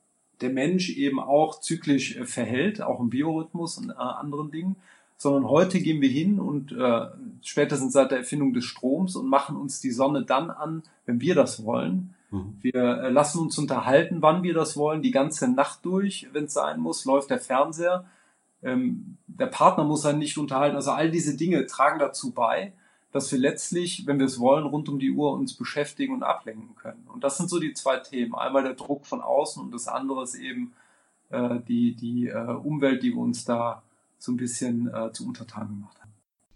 der 0.41 0.51
Mensch 0.51 0.91
eben 0.97 1.21
auch 1.21 1.61
zyklisch 1.61 2.17
äh, 2.17 2.25
verhält, 2.25 2.81
auch 2.83 3.01
im 3.01 3.11
Biorhythmus 3.11 3.79
und 3.79 3.91
äh, 3.91 3.95
anderen 3.95 4.51
Dingen, 4.51 4.77
sondern 5.23 5.49
heute 5.49 5.81
gehen 5.81 6.01
wir 6.01 6.09
hin 6.09 6.39
und 6.39 6.73
äh, 6.73 7.07
spätestens 7.43 7.93
seit 7.93 8.11
der 8.11 8.19
Erfindung 8.19 8.53
des 8.53 8.65
Stroms 8.65 9.17
und 9.17 9.29
machen 9.29 9.57
uns 9.57 9.81
die 9.81 9.91
Sonne 9.91 10.25
dann 10.25 10.51
an, 10.51 10.83
wenn 11.07 11.21
wir 11.21 11.35
das 11.35 11.65
wollen. 11.65 12.15
Mhm. 12.31 12.59
Wir 12.61 12.75
äh, 12.75 13.11
lassen 13.11 13.41
uns 13.41 13.57
unterhalten, 13.57 14.19
wann 14.21 14.43
wir 14.43 14.55
das 14.55 14.77
wollen, 14.77 15.03
die 15.03 15.11
ganze 15.11 15.49
Nacht 15.49 15.85
durch, 15.85 16.29
wenn 16.33 16.45
es 16.45 16.55
sein 16.55 16.81
muss, 16.81 17.05
läuft 17.05 17.31
der 17.31 17.39
Fernseher. 17.39 18.05
Ähm, 18.63 19.17
der 19.27 19.47
Partner 19.47 19.85
muss 19.85 20.05
einen 20.05 20.19
nicht 20.19 20.39
unterhalten. 20.39 20.77
Also 20.77 20.91
all 20.91 21.11
diese 21.11 21.37
Dinge 21.37 21.67
tragen 21.67 21.99
dazu 21.99 22.33
bei, 22.33 22.73
dass 23.13 23.31
wir 23.31 23.39
letztlich, 23.39 24.07
wenn 24.07 24.19
wir 24.19 24.27
es 24.27 24.41
wollen, 24.41 24.65
rund 24.65 24.89
um 24.89 24.99
die 24.99 25.13
Uhr 25.13 25.33
uns 25.33 25.55
beschäftigen 25.55 26.15
und 26.15 26.23
ablenken 26.23 26.75
können. 26.77 27.07
Und 27.13 27.23
das 27.23 27.37
sind 27.37 27.51
so 27.51 27.61
die 27.61 27.75
zwei 27.75 27.99
Themen. 27.99 28.35
Einmal 28.35 28.63
der 28.63 28.75
Druck 28.75 29.07
von 29.07 29.21
außen 29.21 29.63
und 29.63 29.73
das 29.73 29.87
andere 29.87 30.23
ist 30.23 30.35
eben 30.35 30.73
äh, 31.31 31.61
die, 31.69 31.95
die 31.95 32.29
äh, 32.29 32.39
Umwelt, 32.39 33.03
die 33.03 33.11
wir 33.11 33.21
uns 33.21 33.45
da 33.45 33.83
so 34.23 34.31
ein 34.31 34.37
bisschen 34.37 34.89
äh, 34.95 35.11
zu 35.13 35.27
untertan 35.27 35.69
gemacht 35.69 36.01
haben. 36.01 36.13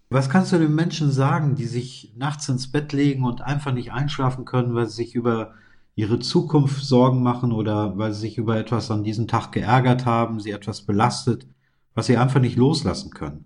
Was 0.09 0.29
kannst 0.29 0.53
du 0.53 0.57
den 0.57 0.73
Menschen 0.73 1.11
sagen, 1.11 1.55
die 1.55 1.65
sich 1.65 2.13
nachts 2.15 2.47
ins 2.47 2.71
Bett 2.71 2.93
legen 2.93 3.25
und 3.25 3.41
einfach 3.41 3.73
nicht 3.73 3.91
einschlafen 3.91 4.45
können, 4.45 4.73
weil 4.73 4.87
sie 4.87 5.03
sich 5.03 5.15
über 5.15 5.53
ihre 5.93 6.19
Zukunft 6.19 6.85
Sorgen 6.85 7.21
machen 7.21 7.51
oder 7.51 7.97
weil 7.97 8.13
sie 8.13 8.21
sich 8.21 8.37
über 8.37 8.57
etwas 8.57 8.89
an 8.89 9.03
diesem 9.03 9.27
Tag 9.27 9.51
geärgert 9.51 10.05
haben, 10.05 10.39
sie 10.39 10.51
etwas 10.51 10.83
belastet, 10.83 11.45
was 11.93 12.05
sie 12.05 12.15
einfach 12.15 12.39
nicht 12.39 12.55
loslassen 12.55 13.11
können? 13.11 13.43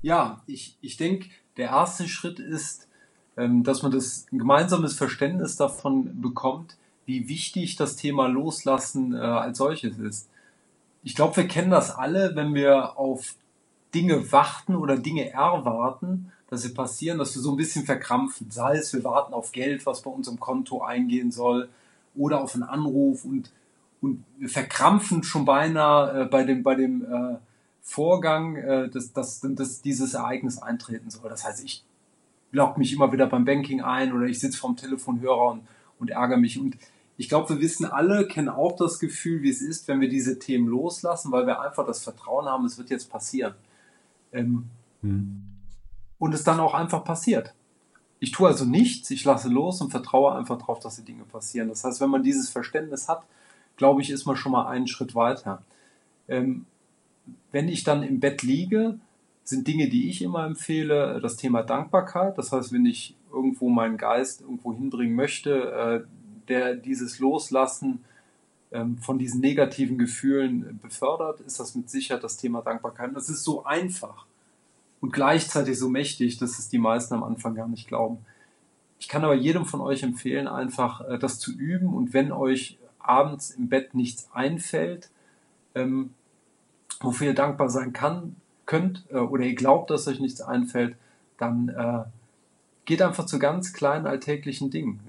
Ja, 0.00 0.42
ich, 0.46 0.78
ich 0.80 0.96
denke, 0.96 1.28
der 1.58 1.68
erste 1.68 2.08
Schritt 2.08 2.38
ist, 2.38 2.88
ähm, 3.36 3.64
dass 3.64 3.82
man 3.82 3.92
das 3.92 4.26
ein 4.32 4.38
gemeinsames 4.38 4.94
Verständnis 4.94 5.56
davon 5.56 6.22
bekommt, 6.22 6.78
wie 7.04 7.28
wichtig 7.28 7.76
das 7.76 7.96
Thema 7.96 8.28
Loslassen 8.28 9.12
äh, 9.12 9.18
als 9.18 9.58
solches 9.58 9.98
ist 9.98 10.30
ich 11.06 11.14
glaube, 11.14 11.36
wir 11.36 11.46
kennen 11.46 11.70
das 11.70 11.94
alle, 11.94 12.34
wenn 12.34 12.52
wir 12.52 12.98
auf 12.98 13.36
Dinge 13.94 14.32
warten 14.32 14.74
oder 14.74 14.96
Dinge 14.96 15.30
erwarten, 15.30 16.32
dass 16.50 16.62
sie 16.62 16.74
passieren, 16.74 17.18
dass 17.18 17.32
wir 17.36 17.42
so 17.42 17.52
ein 17.52 17.56
bisschen 17.56 17.84
verkrampfen. 17.84 18.50
Sei 18.50 18.78
es, 18.78 18.92
wir 18.92 19.04
warten 19.04 19.32
auf 19.32 19.52
Geld, 19.52 19.86
was 19.86 20.02
bei 20.02 20.10
unserem 20.10 20.40
Konto 20.40 20.82
eingehen 20.82 21.30
soll, 21.30 21.68
oder 22.16 22.40
auf 22.40 22.54
einen 22.54 22.64
Anruf 22.64 23.24
und, 23.24 23.52
und 24.00 24.24
wir 24.38 24.48
verkrampfen 24.48 25.22
schon 25.22 25.44
beinahe 25.44 26.22
äh, 26.22 26.24
bei 26.24 26.42
dem, 26.42 26.64
bei 26.64 26.74
dem 26.74 27.04
äh, 27.04 27.36
Vorgang, 27.82 28.56
äh, 28.56 28.88
dass, 28.88 29.12
dass, 29.12 29.40
dass 29.40 29.82
dieses 29.82 30.14
Ereignis 30.14 30.58
eintreten 30.58 31.10
soll. 31.10 31.30
Das 31.30 31.44
heißt, 31.44 31.64
ich 31.64 31.84
logge 32.50 32.80
mich 32.80 32.92
immer 32.92 33.12
wieder 33.12 33.28
beim 33.28 33.44
Banking 33.44 33.80
ein 33.80 34.12
oder 34.12 34.26
ich 34.26 34.40
sitze 34.40 34.58
vorm 34.58 34.74
Telefonhörer 34.74 35.52
und, 35.52 35.62
und 36.00 36.10
ärgere 36.10 36.38
mich. 36.38 36.58
Und 36.58 36.76
ich 37.16 37.28
glaube, 37.28 37.48
wir 37.50 37.60
wissen 37.60 37.86
alle, 37.86 38.26
kennen 38.26 38.48
auch 38.48 38.76
das 38.76 38.98
Gefühl, 38.98 39.42
wie 39.42 39.50
es 39.50 39.62
ist, 39.62 39.88
wenn 39.88 40.00
wir 40.00 40.08
diese 40.08 40.38
Themen 40.38 40.68
loslassen, 40.68 41.32
weil 41.32 41.46
wir 41.46 41.60
einfach 41.60 41.86
das 41.86 42.04
Vertrauen 42.04 42.46
haben, 42.46 42.66
es 42.66 42.76
wird 42.76 42.90
jetzt 42.90 43.10
passieren. 43.10 43.54
Ähm, 44.32 44.64
hm. 45.02 45.42
Und 46.18 46.34
es 46.34 46.44
dann 46.44 46.60
auch 46.60 46.74
einfach 46.74 47.04
passiert. 47.04 47.54
Ich 48.18 48.32
tue 48.32 48.48
also 48.48 48.64
nichts, 48.64 49.10
ich 49.10 49.24
lasse 49.24 49.48
los 49.48 49.80
und 49.80 49.90
vertraue 49.90 50.34
einfach 50.34 50.58
darauf, 50.58 50.80
dass 50.80 50.96
die 50.96 51.04
Dinge 51.04 51.24
passieren. 51.24 51.68
Das 51.68 51.84
heißt, 51.84 52.00
wenn 52.00 52.10
man 52.10 52.22
dieses 52.22 52.48
Verständnis 52.48 53.08
hat, 53.08 53.22
glaube 53.76 54.00
ich, 54.00 54.10
ist 54.10 54.24
man 54.24 54.36
schon 54.36 54.52
mal 54.52 54.66
einen 54.66 54.86
Schritt 54.86 55.14
weiter. 55.14 55.62
Ähm, 56.28 56.66
wenn 57.52 57.68
ich 57.68 57.84
dann 57.84 58.02
im 58.02 58.20
Bett 58.20 58.42
liege, 58.42 58.98
sind 59.44 59.68
Dinge, 59.68 59.88
die 59.88 60.08
ich 60.08 60.22
immer 60.22 60.44
empfehle, 60.44 61.20
das 61.20 61.36
Thema 61.36 61.62
Dankbarkeit. 61.62 62.36
Das 62.36 62.52
heißt, 62.52 62.72
wenn 62.72 62.86
ich 62.86 63.14
irgendwo 63.30 63.68
meinen 63.68 63.96
Geist 63.96 64.40
irgendwo 64.40 64.74
hinbringen 64.74 65.14
möchte, 65.14 66.04
äh, 66.06 66.15
der 66.48 66.74
dieses 66.74 67.18
Loslassen 67.18 68.04
ähm, 68.72 68.98
von 68.98 69.18
diesen 69.18 69.40
negativen 69.40 69.98
Gefühlen 69.98 70.78
befördert, 70.82 71.40
ist 71.40 71.60
das 71.60 71.74
mit 71.74 71.88
Sicherheit 71.88 72.24
das 72.24 72.36
Thema 72.36 72.62
Dankbarkeit. 72.62 73.14
das 73.14 73.28
ist 73.28 73.44
so 73.44 73.64
einfach 73.64 74.26
und 75.00 75.12
gleichzeitig 75.12 75.78
so 75.78 75.88
mächtig, 75.88 76.38
dass 76.38 76.58
es 76.58 76.68
die 76.68 76.78
meisten 76.78 77.14
am 77.14 77.22
Anfang 77.22 77.54
gar 77.54 77.68
nicht 77.68 77.88
glauben. 77.88 78.18
Ich 78.98 79.08
kann 79.08 79.24
aber 79.24 79.34
jedem 79.34 79.66
von 79.66 79.80
euch 79.80 80.02
empfehlen, 80.02 80.48
einfach 80.48 81.06
äh, 81.08 81.18
das 81.18 81.38
zu 81.38 81.52
üben 81.52 81.94
und 81.94 82.12
wenn 82.12 82.32
euch 82.32 82.78
abends 82.98 83.50
im 83.50 83.68
Bett 83.68 83.94
nichts 83.94 84.28
einfällt, 84.32 85.10
ähm, 85.74 86.10
wofür 87.00 87.28
ihr 87.28 87.34
dankbar 87.34 87.68
sein 87.68 87.92
kann, 87.92 88.36
könnt 88.64 89.04
äh, 89.10 89.16
oder 89.16 89.44
ihr 89.44 89.54
glaubt, 89.54 89.90
dass 89.90 90.08
euch 90.08 90.20
nichts 90.20 90.40
einfällt, 90.40 90.96
dann 91.38 91.68
äh, 91.68 92.04
geht 92.84 93.02
einfach 93.02 93.26
zu 93.26 93.38
ganz 93.38 93.72
kleinen 93.72 94.06
alltäglichen 94.06 94.70
Dingen. 94.70 95.00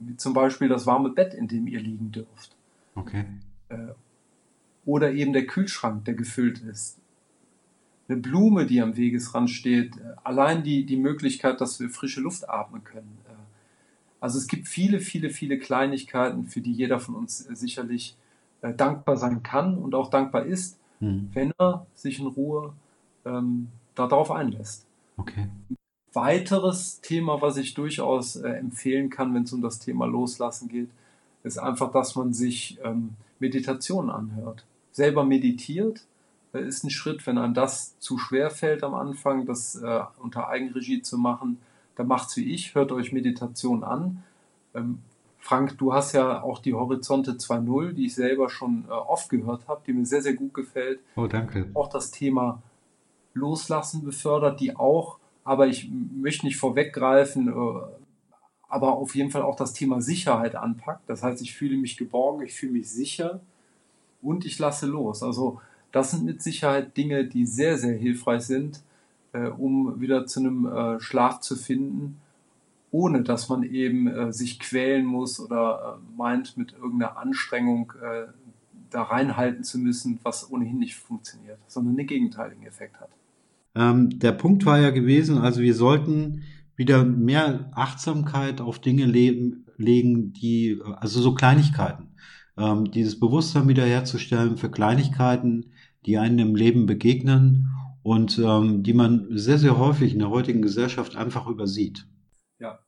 Wie 0.00 0.16
zum 0.16 0.32
Beispiel 0.32 0.68
das 0.68 0.86
warme 0.86 1.10
Bett, 1.10 1.34
in 1.34 1.46
dem 1.46 1.66
ihr 1.66 1.80
liegen 1.80 2.10
dürft. 2.10 2.56
Okay. 2.94 3.24
Äh, 3.68 3.76
oder 4.84 5.12
eben 5.12 5.32
der 5.32 5.46
Kühlschrank, 5.46 6.04
der 6.06 6.14
gefüllt 6.14 6.60
ist. 6.60 6.98
Eine 8.08 8.18
Blume, 8.18 8.66
die 8.66 8.80
am 8.80 8.96
Wegesrand 8.96 9.50
steht. 9.50 9.96
Äh, 9.96 10.14
allein 10.24 10.62
die, 10.62 10.86
die 10.86 10.96
Möglichkeit, 10.96 11.60
dass 11.60 11.78
wir 11.80 11.90
frische 11.90 12.20
Luft 12.20 12.48
atmen 12.48 12.82
können. 12.82 13.18
Äh, 13.28 13.34
also 14.20 14.38
es 14.38 14.46
gibt 14.48 14.68
viele, 14.68 15.00
viele, 15.00 15.30
viele 15.30 15.58
Kleinigkeiten, 15.58 16.46
für 16.46 16.60
die 16.60 16.72
jeder 16.72 16.98
von 16.98 17.14
uns 17.14 17.38
sicherlich 17.38 18.16
dankbar 18.76 19.16
sein 19.16 19.42
kann 19.42 19.78
und 19.78 19.94
auch 19.94 20.10
dankbar 20.10 20.44
ist, 20.44 20.78
hm. 20.98 21.30
wenn 21.32 21.52
er 21.56 21.86
sich 21.94 22.20
in 22.20 22.26
Ruhe 22.26 22.74
ähm, 23.24 23.68
darauf 23.94 24.30
einlässt. 24.30 24.86
Okay 25.16 25.48
weiteres 26.12 27.00
Thema, 27.00 27.40
was 27.40 27.56
ich 27.56 27.74
durchaus 27.74 28.36
äh, 28.36 28.48
empfehlen 28.48 29.10
kann, 29.10 29.34
wenn 29.34 29.44
es 29.44 29.52
um 29.52 29.62
das 29.62 29.78
Thema 29.78 30.06
Loslassen 30.06 30.68
geht, 30.68 30.90
ist 31.44 31.58
einfach, 31.58 31.92
dass 31.92 32.16
man 32.16 32.32
sich 32.32 32.78
ähm, 32.82 33.10
Meditation 33.38 34.10
anhört. 34.10 34.64
Selber 34.92 35.24
meditiert 35.24 36.04
äh, 36.52 36.60
ist 36.60 36.84
ein 36.84 36.90
Schritt, 36.90 37.26
wenn 37.26 37.38
einem 37.38 37.54
das 37.54 37.98
zu 37.98 38.18
schwer 38.18 38.50
fällt 38.50 38.82
am 38.82 38.94
Anfang, 38.94 39.46
das 39.46 39.76
äh, 39.76 40.00
unter 40.18 40.48
Eigenregie 40.48 41.02
zu 41.02 41.16
machen, 41.16 41.58
dann 41.96 42.08
macht's 42.08 42.36
wie 42.36 42.52
ich, 42.52 42.74
hört 42.74 42.92
euch 42.92 43.12
Meditation 43.12 43.84
an. 43.84 44.22
Ähm, 44.74 44.98
Frank, 45.38 45.78
du 45.78 45.94
hast 45.94 46.12
ja 46.12 46.42
auch 46.42 46.58
die 46.58 46.74
Horizonte 46.74 47.32
2.0, 47.32 47.92
die 47.92 48.06
ich 48.06 48.14
selber 48.14 48.50
schon 48.50 48.84
äh, 48.88 48.92
oft 48.92 49.30
gehört 49.30 49.68
habe, 49.68 49.80
die 49.86 49.92
mir 49.92 50.04
sehr, 50.04 50.22
sehr 50.22 50.34
gut 50.34 50.54
gefällt. 50.54 51.00
Oh, 51.16 51.26
danke. 51.26 51.70
Auch 51.74 51.88
das 51.88 52.10
Thema 52.10 52.62
Loslassen 53.32 54.04
befördert, 54.04 54.60
die 54.60 54.76
auch 54.76 55.19
aber 55.44 55.66
ich 55.66 55.90
möchte 55.90 56.46
nicht 56.46 56.56
vorweggreifen, 56.56 57.48
äh, 57.48 57.82
aber 58.68 58.92
auf 58.92 59.14
jeden 59.14 59.30
Fall 59.30 59.42
auch 59.42 59.56
das 59.56 59.72
Thema 59.72 60.00
Sicherheit 60.00 60.54
anpackt. 60.54 61.08
Das 61.08 61.22
heißt, 61.22 61.42
ich 61.42 61.54
fühle 61.54 61.76
mich 61.76 61.96
geborgen, 61.96 62.44
ich 62.44 62.54
fühle 62.54 62.72
mich 62.72 62.88
sicher 62.88 63.40
und 64.22 64.44
ich 64.44 64.58
lasse 64.58 64.86
los. 64.86 65.22
Also 65.22 65.60
das 65.92 66.12
sind 66.12 66.24
mit 66.24 66.42
Sicherheit 66.42 66.96
Dinge, 66.96 67.24
die 67.24 67.46
sehr, 67.46 67.78
sehr 67.78 67.96
hilfreich 67.96 68.42
sind, 68.42 68.80
äh, 69.32 69.48
um 69.48 70.00
wieder 70.00 70.26
zu 70.26 70.40
einem 70.40 70.66
äh, 70.66 71.00
Schlaf 71.00 71.40
zu 71.40 71.56
finden, 71.56 72.20
ohne 72.92 73.22
dass 73.22 73.48
man 73.48 73.62
eben 73.62 74.32
sich 74.32 74.58
quälen 74.58 75.06
muss 75.06 75.38
oder 75.38 76.00
meint, 76.16 76.56
mit 76.56 76.72
irgendeiner 76.72 77.18
Anstrengung 77.18 77.92
da 78.90 79.02
reinhalten 79.02 79.62
zu 79.62 79.78
müssen, 79.78 80.18
was 80.24 80.50
ohnehin 80.50 80.80
nicht 80.80 80.96
funktioniert, 80.96 81.60
sondern 81.68 81.96
einen 81.96 82.08
gegenteiligen 82.08 82.66
Effekt 82.66 82.98
hat. 82.98 83.10
Ähm, 83.74 84.18
der 84.18 84.32
Punkt 84.32 84.66
war 84.66 84.80
ja 84.80 84.90
gewesen, 84.90 85.38
also 85.38 85.60
wir 85.60 85.74
sollten 85.74 86.42
wieder 86.76 87.04
mehr 87.04 87.70
Achtsamkeit 87.74 88.60
auf 88.60 88.78
Dinge 88.78 89.06
leben, 89.06 89.66
legen, 89.76 90.32
die, 90.32 90.80
also 90.96 91.20
so 91.20 91.34
Kleinigkeiten. 91.34 92.08
Ähm, 92.56 92.90
dieses 92.90 93.20
Bewusstsein 93.20 93.68
wiederherzustellen 93.68 94.56
für 94.56 94.70
Kleinigkeiten, 94.70 95.72
die 96.06 96.18
einem 96.18 96.38
im 96.38 96.54
Leben 96.54 96.86
begegnen 96.86 97.68
und 98.02 98.38
ähm, 98.38 98.82
die 98.82 98.94
man 98.94 99.26
sehr, 99.30 99.58
sehr 99.58 99.78
häufig 99.78 100.12
in 100.12 100.18
der 100.18 100.30
heutigen 100.30 100.62
Gesellschaft 100.62 101.16
einfach 101.16 101.46
übersieht. 101.46 102.06
Ja. 102.58 102.78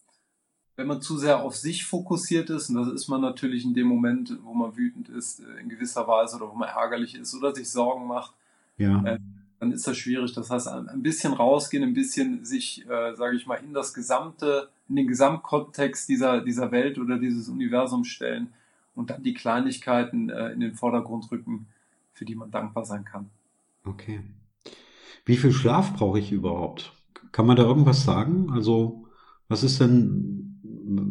Wenn 0.77 0.87
man 0.87 1.03
zu 1.03 1.19
sehr 1.19 1.43
auf 1.43 1.55
sich 1.55 1.85
fokussiert 1.85 2.51
ist, 2.51 2.71
und 2.71 2.77
das 2.77 2.89
ist 2.89 3.09
man 3.09 3.21
natürlich 3.21 3.65
in 3.65 3.75
dem 3.75 3.89
Moment, 3.89 4.39
wo 4.43 4.55
man 4.55 4.77
wütend 4.77 5.09
ist, 5.11 5.41
äh, 5.41 5.61
in 5.61 5.69
gewisser 5.69 6.09
Weise 6.09 6.37
oder 6.37 6.51
wo 6.51 6.55
man 6.55 6.69
ärgerlich 6.69 7.15
ist 7.15 7.35
oder 7.35 7.55
sich 7.55 7.71
Sorgen 7.71 8.07
macht, 8.07 8.35
ja. 8.79 9.03
äh, 9.05 9.19
dann 9.63 9.71
ist 9.71 9.87
das 9.87 9.97
schwierig. 9.97 10.33
Das 10.33 10.51
heißt, 10.51 10.67
ein 10.67 11.05
bisschen 11.05 11.35
rausgehen, 11.35 11.85
ein 11.85 11.95
bisschen 11.95 12.45
sich, 12.45 12.85
äh, 12.91 13.15
sage 13.15 13.37
ich 13.37 13.47
mal, 13.47 13.61
in 13.65 13.73
das 13.73 13.95
gesamte, 13.95 14.69
in 14.89 14.97
den 14.97 15.07
Gesamtkontext 15.07 16.09
dieser, 16.09 16.41
dieser 16.41 16.73
Welt 16.73 16.99
oder 16.99 17.17
dieses 17.17 17.49
Universums 17.49 18.09
stellen 18.09 18.53
und 18.97 19.11
dann 19.11 19.23
die 19.23 19.35
Kleinigkeiten 19.35 20.31
äh, 20.31 20.49
in 20.49 20.59
den 20.59 20.75
Vordergrund 20.75 21.31
rücken, 21.31 21.69
für 22.13 22.25
die 22.25 22.35
man 22.35 22.51
dankbar 22.51 22.85
sein 22.85 23.05
kann. 23.05 23.31
Okay. 23.85 24.23
Wie 25.25 25.37
viel 25.37 25.53
Schlaf 25.53 25.95
brauche 25.95 26.19
ich 26.19 26.33
überhaupt? 26.33 26.93
Kann 27.31 27.47
man 27.47 27.57
da 27.57 27.63
irgendwas 27.63 28.03
sagen? 28.03 28.51
Also, 28.51 29.07
was 29.47 29.63
ist 29.63 29.81
denn, 29.81 30.59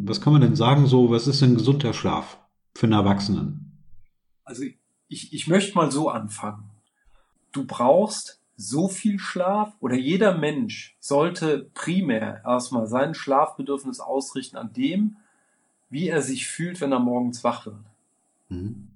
was 0.04 0.20
kann 0.20 0.34
man 0.34 0.42
denn 0.42 0.56
sagen, 0.56 0.84
so, 0.84 1.10
was 1.10 1.26
ist 1.26 1.40
denn 1.40 1.54
gesunder 1.54 1.94
Schlaf 1.94 2.36
für 2.74 2.84
einen 2.84 2.92
Erwachsenen? 2.92 3.78
Also, 4.44 4.64
ich, 5.08 5.32
ich 5.32 5.48
möchte 5.48 5.74
mal 5.74 5.90
so 5.90 6.10
anfangen. 6.10 6.64
Du 7.52 7.64
brauchst 7.66 8.41
so 8.56 8.88
viel 8.88 9.18
Schlaf 9.18 9.72
oder 9.80 9.96
jeder 9.96 10.36
Mensch 10.36 10.96
sollte 11.00 11.70
primär 11.74 12.42
erstmal 12.44 12.86
sein 12.86 13.14
Schlafbedürfnis 13.14 14.00
ausrichten 14.00 14.56
an 14.56 14.72
dem, 14.72 15.16
wie 15.90 16.08
er 16.08 16.22
sich 16.22 16.46
fühlt, 16.46 16.80
wenn 16.80 16.92
er 16.92 17.00
morgens 17.00 17.44
wach 17.44 17.66
wird. 17.66 17.76
Mhm. 18.48 18.88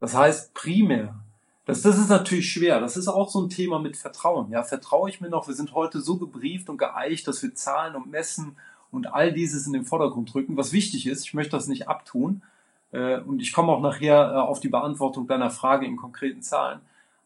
Das 0.00 0.14
heißt, 0.14 0.54
primär 0.54 1.22
das, 1.64 1.82
das 1.82 1.98
ist 1.98 2.08
natürlich 2.08 2.50
schwer. 2.50 2.80
Das 2.80 2.96
ist 2.96 3.08
auch 3.08 3.30
so 3.30 3.40
ein 3.40 3.48
Thema 3.48 3.78
mit 3.78 3.96
Vertrauen. 3.96 4.50
Ja, 4.50 4.64
vertraue 4.64 5.08
ich 5.08 5.20
mir 5.20 5.28
noch? 5.28 5.46
Wir 5.46 5.54
sind 5.54 5.74
heute 5.74 6.00
so 6.00 6.16
gebrieft 6.16 6.68
und 6.68 6.76
geeicht, 6.76 7.28
dass 7.28 7.42
wir 7.42 7.54
Zahlen 7.54 7.94
und 7.94 8.10
Messen 8.10 8.56
und 8.90 9.12
all 9.12 9.32
dieses 9.32 9.66
in 9.66 9.72
den 9.72 9.84
Vordergrund 9.84 10.34
rücken, 10.34 10.56
was 10.56 10.72
wichtig 10.72 11.06
ist. 11.06 11.24
Ich 11.24 11.34
möchte 11.34 11.52
das 11.52 11.68
nicht 11.68 11.88
abtun. 11.88 12.42
Äh, 12.90 13.20
und 13.20 13.40
ich 13.40 13.52
komme 13.52 13.72
auch 13.72 13.80
nachher 13.80 14.32
äh, 14.32 14.38
auf 14.38 14.58
die 14.58 14.68
Beantwortung 14.68 15.28
deiner 15.28 15.50
Frage 15.50 15.86
in 15.86 15.96
konkreten 15.96 16.42
Zahlen. 16.42 16.80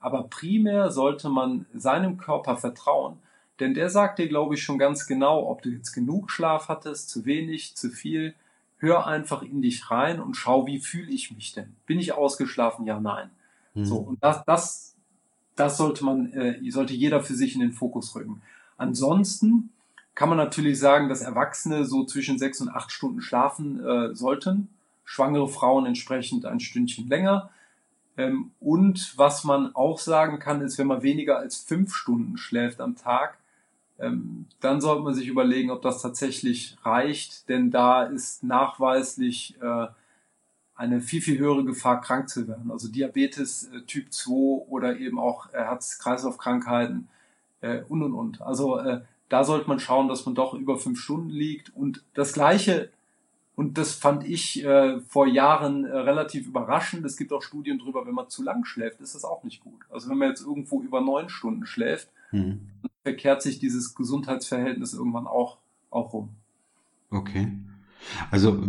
Aber 0.06 0.28
primär 0.28 0.92
sollte 0.92 1.28
man 1.28 1.66
seinem 1.74 2.16
Körper 2.16 2.56
vertrauen, 2.56 3.18
denn 3.58 3.74
der 3.74 3.90
sagt 3.90 4.20
dir, 4.20 4.28
glaube 4.28 4.54
ich, 4.54 4.62
schon 4.62 4.78
ganz 4.78 5.08
genau, 5.08 5.50
ob 5.50 5.62
du 5.62 5.70
jetzt 5.70 5.92
genug 5.92 6.30
Schlaf 6.30 6.68
hattest, 6.68 7.10
zu 7.10 7.24
wenig, 7.24 7.74
zu 7.74 7.90
viel. 7.90 8.36
Hör 8.78 9.08
einfach 9.08 9.42
in 9.42 9.62
dich 9.62 9.90
rein 9.90 10.20
und 10.20 10.34
schau, 10.34 10.64
wie 10.68 10.78
fühle 10.78 11.10
ich 11.10 11.34
mich 11.34 11.54
denn? 11.54 11.74
Bin 11.86 11.98
ich 11.98 12.12
ausgeschlafen? 12.12 12.86
Ja, 12.86 13.00
nein. 13.00 13.30
So, 13.74 14.02
mhm. 14.02 14.06
und 14.06 14.22
das, 14.22 14.44
das, 14.44 14.94
das 15.56 15.76
sollte 15.76 16.04
man, 16.04 16.32
äh, 16.34 16.70
sollte 16.70 16.94
jeder 16.94 17.20
für 17.20 17.34
sich 17.34 17.56
in 17.56 17.60
den 17.60 17.72
Fokus 17.72 18.14
rücken. 18.14 18.42
Ansonsten 18.76 19.70
kann 20.14 20.28
man 20.28 20.38
natürlich 20.38 20.78
sagen, 20.78 21.08
dass 21.08 21.20
Erwachsene 21.20 21.84
so 21.84 22.04
zwischen 22.04 22.38
sechs 22.38 22.60
und 22.60 22.68
acht 22.68 22.92
Stunden 22.92 23.22
schlafen 23.22 23.84
äh, 23.84 24.14
sollten. 24.14 24.68
Schwangere 25.04 25.48
Frauen 25.48 25.84
entsprechend 25.84 26.44
ein 26.44 26.60
Stündchen 26.60 27.08
länger. 27.08 27.50
Ähm, 28.16 28.52
und 28.60 29.14
was 29.16 29.44
man 29.44 29.74
auch 29.74 29.98
sagen 29.98 30.38
kann, 30.38 30.62
ist, 30.62 30.78
wenn 30.78 30.86
man 30.86 31.02
weniger 31.02 31.38
als 31.38 31.56
fünf 31.56 31.94
Stunden 31.94 32.38
schläft 32.38 32.80
am 32.80 32.96
Tag, 32.96 33.38
ähm, 33.98 34.46
dann 34.60 34.80
sollte 34.80 35.02
man 35.02 35.14
sich 35.14 35.28
überlegen, 35.28 35.70
ob 35.70 35.82
das 35.82 36.02
tatsächlich 36.02 36.76
reicht, 36.82 37.48
denn 37.48 37.70
da 37.70 38.04
ist 38.04 38.42
nachweislich 38.42 39.56
äh, 39.60 39.86
eine 40.74 41.00
viel, 41.00 41.22
viel 41.22 41.38
höhere 41.38 41.64
Gefahr, 41.64 42.00
krank 42.02 42.28
zu 42.28 42.46
werden. 42.48 42.70
Also 42.70 42.88
Diabetes 42.88 43.70
äh, 43.72 43.80
Typ 43.82 44.12
2 44.12 44.32
oder 44.68 44.98
eben 44.98 45.18
auch 45.18 45.52
äh, 45.52 45.58
Herz-Kreislauf-Krankheiten 45.58 47.08
und, 47.88 48.02
und, 48.02 48.12
und. 48.12 48.42
Also 48.42 48.78
da 49.30 49.42
sollte 49.42 49.66
man 49.66 49.80
schauen, 49.80 50.08
dass 50.08 50.26
man 50.26 50.34
doch 50.34 50.52
über 50.54 50.78
fünf 50.78 51.00
Stunden 51.00 51.30
liegt. 51.30 51.74
Und 51.74 52.04
das 52.14 52.34
Gleiche, 52.34 52.90
und 53.56 53.78
das 53.78 53.94
fand 53.94 54.28
ich 54.28 54.62
äh, 54.62 55.00
vor 55.00 55.26
Jahren 55.26 55.86
äh, 55.86 55.96
relativ 55.96 56.46
überraschend, 56.46 57.06
es 57.06 57.16
gibt 57.16 57.32
auch 57.32 57.40
Studien 57.40 57.78
drüber, 57.78 58.06
wenn 58.06 58.14
man 58.14 58.28
zu 58.28 58.42
lang 58.42 58.66
schläft, 58.66 59.00
ist 59.00 59.14
das 59.14 59.24
auch 59.24 59.42
nicht 59.44 59.64
gut. 59.64 59.80
Also 59.90 60.10
wenn 60.10 60.18
man 60.18 60.28
jetzt 60.28 60.42
irgendwo 60.42 60.82
über 60.82 61.00
neun 61.00 61.30
Stunden 61.30 61.64
schläft, 61.64 62.08
mhm. 62.32 62.60
verkehrt 63.02 63.40
sich 63.40 63.58
dieses 63.58 63.94
Gesundheitsverhältnis 63.94 64.92
irgendwann 64.92 65.26
auch, 65.26 65.56
auch 65.90 66.12
rum. 66.12 66.28
Okay. 67.10 67.50
Also 68.30 68.62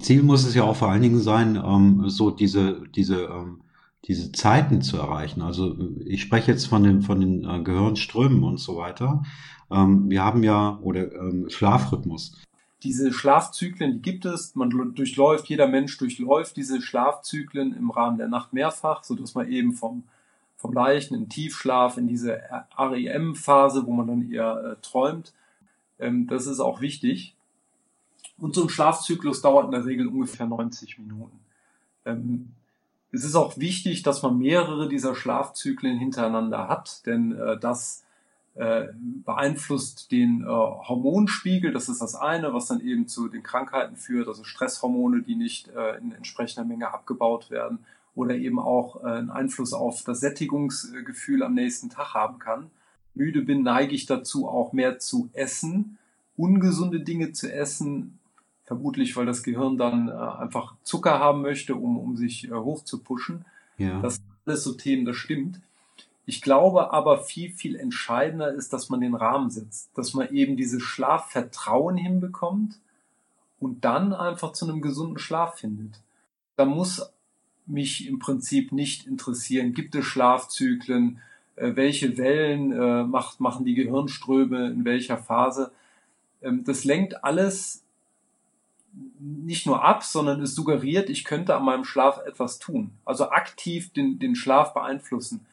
Ziel 0.00 0.22
muss 0.22 0.46
es 0.46 0.54
ja 0.54 0.64
auch 0.64 0.76
vor 0.76 0.88
allen 0.88 1.02
Dingen 1.02 1.20
sein, 1.20 1.56
ähm, 1.62 2.08
so 2.08 2.30
diese, 2.30 2.88
diese, 2.94 3.24
ähm, 3.24 3.60
diese 4.06 4.32
Zeiten 4.32 4.80
zu 4.80 4.96
erreichen. 4.96 5.42
Also 5.42 5.76
ich 6.06 6.22
spreche 6.22 6.52
jetzt 6.52 6.66
von 6.66 6.82
den, 6.82 7.02
von 7.02 7.20
den 7.20 7.44
äh, 7.44 7.62
Gehirnströmen 7.62 8.42
und 8.44 8.58
so 8.58 8.78
weiter. 8.78 9.24
Ähm, 9.70 10.08
wir 10.08 10.24
haben 10.24 10.42
ja, 10.42 10.78
oder 10.80 11.12
ähm, 11.12 11.50
Schlafrhythmus. 11.50 12.42
Diese 12.82 13.12
Schlafzyklen, 13.12 13.92
die 13.92 14.02
gibt 14.02 14.24
es. 14.24 14.54
Man 14.56 14.70
durchläuft, 14.70 15.48
jeder 15.48 15.68
Mensch 15.68 15.96
durchläuft 15.98 16.56
diese 16.56 16.82
Schlafzyklen 16.82 17.76
im 17.76 17.90
Rahmen 17.90 18.18
der 18.18 18.28
Nacht 18.28 18.52
mehrfach, 18.52 19.04
so 19.04 19.14
dass 19.14 19.34
man 19.34 19.48
eben 19.48 19.72
vom, 19.72 20.02
vom 20.56 20.72
leichten 20.72 21.14
in 21.14 21.28
Tiefschlaf 21.28 21.96
in 21.96 22.08
diese 22.08 22.40
REM-Phase, 22.76 23.86
wo 23.86 23.92
man 23.92 24.06
dann 24.08 24.30
eher 24.30 24.56
äh, 24.64 24.76
träumt. 24.82 25.32
Ähm, 26.00 26.26
das 26.26 26.46
ist 26.46 26.60
auch 26.60 26.80
wichtig. 26.80 27.36
Und 28.38 28.54
so 28.54 28.62
ein 28.62 28.68
Schlafzyklus 28.68 29.42
dauert 29.42 29.66
in 29.66 29.72
der 29.72 29.84
Regel 29.84 30.08
ungefähr 30.08 30.46
90 30.46 30.98
Minuten. 30.98 31.38
Ähm, 32.04 32.48
es 33.12 33.24
ist 33.24 33.36
auch 33.36 33.58
wichtig, 33.58 34.02
dass 34.02 34.22
man 34.22 34.38
mehrere 34.38 34.88
dieser 34.88 35.14
Schlafzyklen 35.14 35.98
hintereinander 35.98 36.66
hat, 36.66 37.06
denn 37.06 37.32
äh, 37.32 37.58
das 37.60 38.04
äh, 38.54 38.88
beeinflusst 39.24 40.12
den 40.12 40.42
äh, 40.42 40.46
Hormonspiegel. 40.46 41.72
Das 41.72 41.88
ist 41.88 42.02
das 42.02 42.14
eine, 42.14 42.52
was 42.52 42.66
dann 42.66 42.80
eben 42.80 43.08
zu 43.08 43.28
den 43.28 43.42
Krankheiten 43.42 43.96
führt, 43.96 44.28
also 44.28 44.44
Stresshormone, 44.44 45.22
die 45.22 45.36
nicht 45.36 45.68
äh, 45.68 45.96
in 45.98 46.12
entsprechender 46.12 46.66
Menge 46.66 46.92
abgebaut 46.92 47.50
werden 47.50 47.80
oder 48.14 48.36
eben 48.36 48.58
auch 48.58 49.02
äh, 49.02 49.08
einen 49.08 49.30
Einfluss 49.30 49.72
auf 49.72 50.02
das 50.04 50.20
Sättigungsgefühl 50.20 51.42
am 51.42 51.54
nächsten 51.54 51.88
Tag 51.88 52.14
haben 52.14 52.38
kann. 52.38 52.70
Müde 53.14 53.42
bin, 53.42 53.62
neige 53.62 53.94
ich 53.94 54.06
dazu, 54.06 54.48
auch 54.48 54.72
mehr 54.72 54.98
zu 54.98 55.30
essen, 55.32 55.98
ungesunde 56.36 57.00
Dinge 57.00 57.32
zu 57.32 57.52
essen, 57.52 58.18
Vermutlich, 58.64 59.16
weil 59.16 59.26
das 59.26 59.42
Gehirn 59.42 59.76
dann 59.76 60.08
äh, 60.08 60.12
einfach 60.12 60.76
Zucker 60.82 61.18
haben 61.18 61.42
möchte, 61.42 61.74
um, 61.74 61.98
um 61.98 62.16
sich 62.16 62.48
äh, 62.48 62.54
hoch 62.54 62.84
zu 62.84 63.02
pushen. 63.02 63.44
Ja. 63.76 64.00
Das 64.00 64.14
sind 64.14 64.24
alles 64.46 64.64
so 64.64 64.72
Themen, 64.72 65.04
das 65.04 65.16
stimmt. 65.16 65.60
Ich 66.24 66.40
glaube 66.40 66.92
aber 66.92 67.18
viel, 67.18 67.50
viel 67.50 67.76
entscheidender 67.76 68.52
ist, 68.52 68.72
dass 68.72 68.88
man 68.88 69.00
den 69.00 69.14
Rahmen 69.14 69.50
setzt, 69.50 69.90
dass 69.96 70.14
man 70.14 70.32
eben 70.32 70.56
dieses 70.56 70.82
Schlafvertrauen 70.82 71.96
hinbekommt 71.96 72.78
und 73.58 73.84
dann 73.84 74.12
einfach 74.12 74.52
zu 74.52 74.68
einem 74.68 74.82
gesunden 74.82 75.18
Schlaf 75.18 75.58
findet. 75.58 76.00
Da 76.56 76.64
muss 76.64 77.12
mich 77.66 78.06
im 78.06 78.18
Prinzip 78.18 78.72
nicht 78.72 79.06
interessieren, 79.06 79.72
gibt 79.72 79.94
es 79.94 80.04
Schlafzyklen, 80.04 81.20
äh, 81.56 81.74
welche 81.74 82.16
Wellen 82.18 82.72
äh, 82.72 83.04
macht, 83.04 83.40
machen 83.40 83.64
die 83.64 83.74
Gehirnströme 83.74 84.68
in 84.68 84.84
welcher 84.84 85.18
Phase. 85.18 85.72
Ähm, 86.40 86.64
das 86.64 86.84
lenkt 86.84 87.24
alles 87.24 87.84
nicht 89.18 89.66
nur 89.66 89.84
ab, 89.84 90.02
sondern 90.02 90.42
es 90.42 90.54
suggeriert, 90.54 91.08
ich 91.08 91.24
könnte 91.24 91.54
an 91.56 91.64
meinem 91.64 91.84
Schlaf 91.84 92.20
etwas 92.26 92.58
tun. 92.58 92.90
Also 93.04 93.30
aktiv 93.30 93.92
den, 93.92 94.18
den 94.18 94.34
Schlaf 94.34 94.74
beeinflussen. 94.74 95.46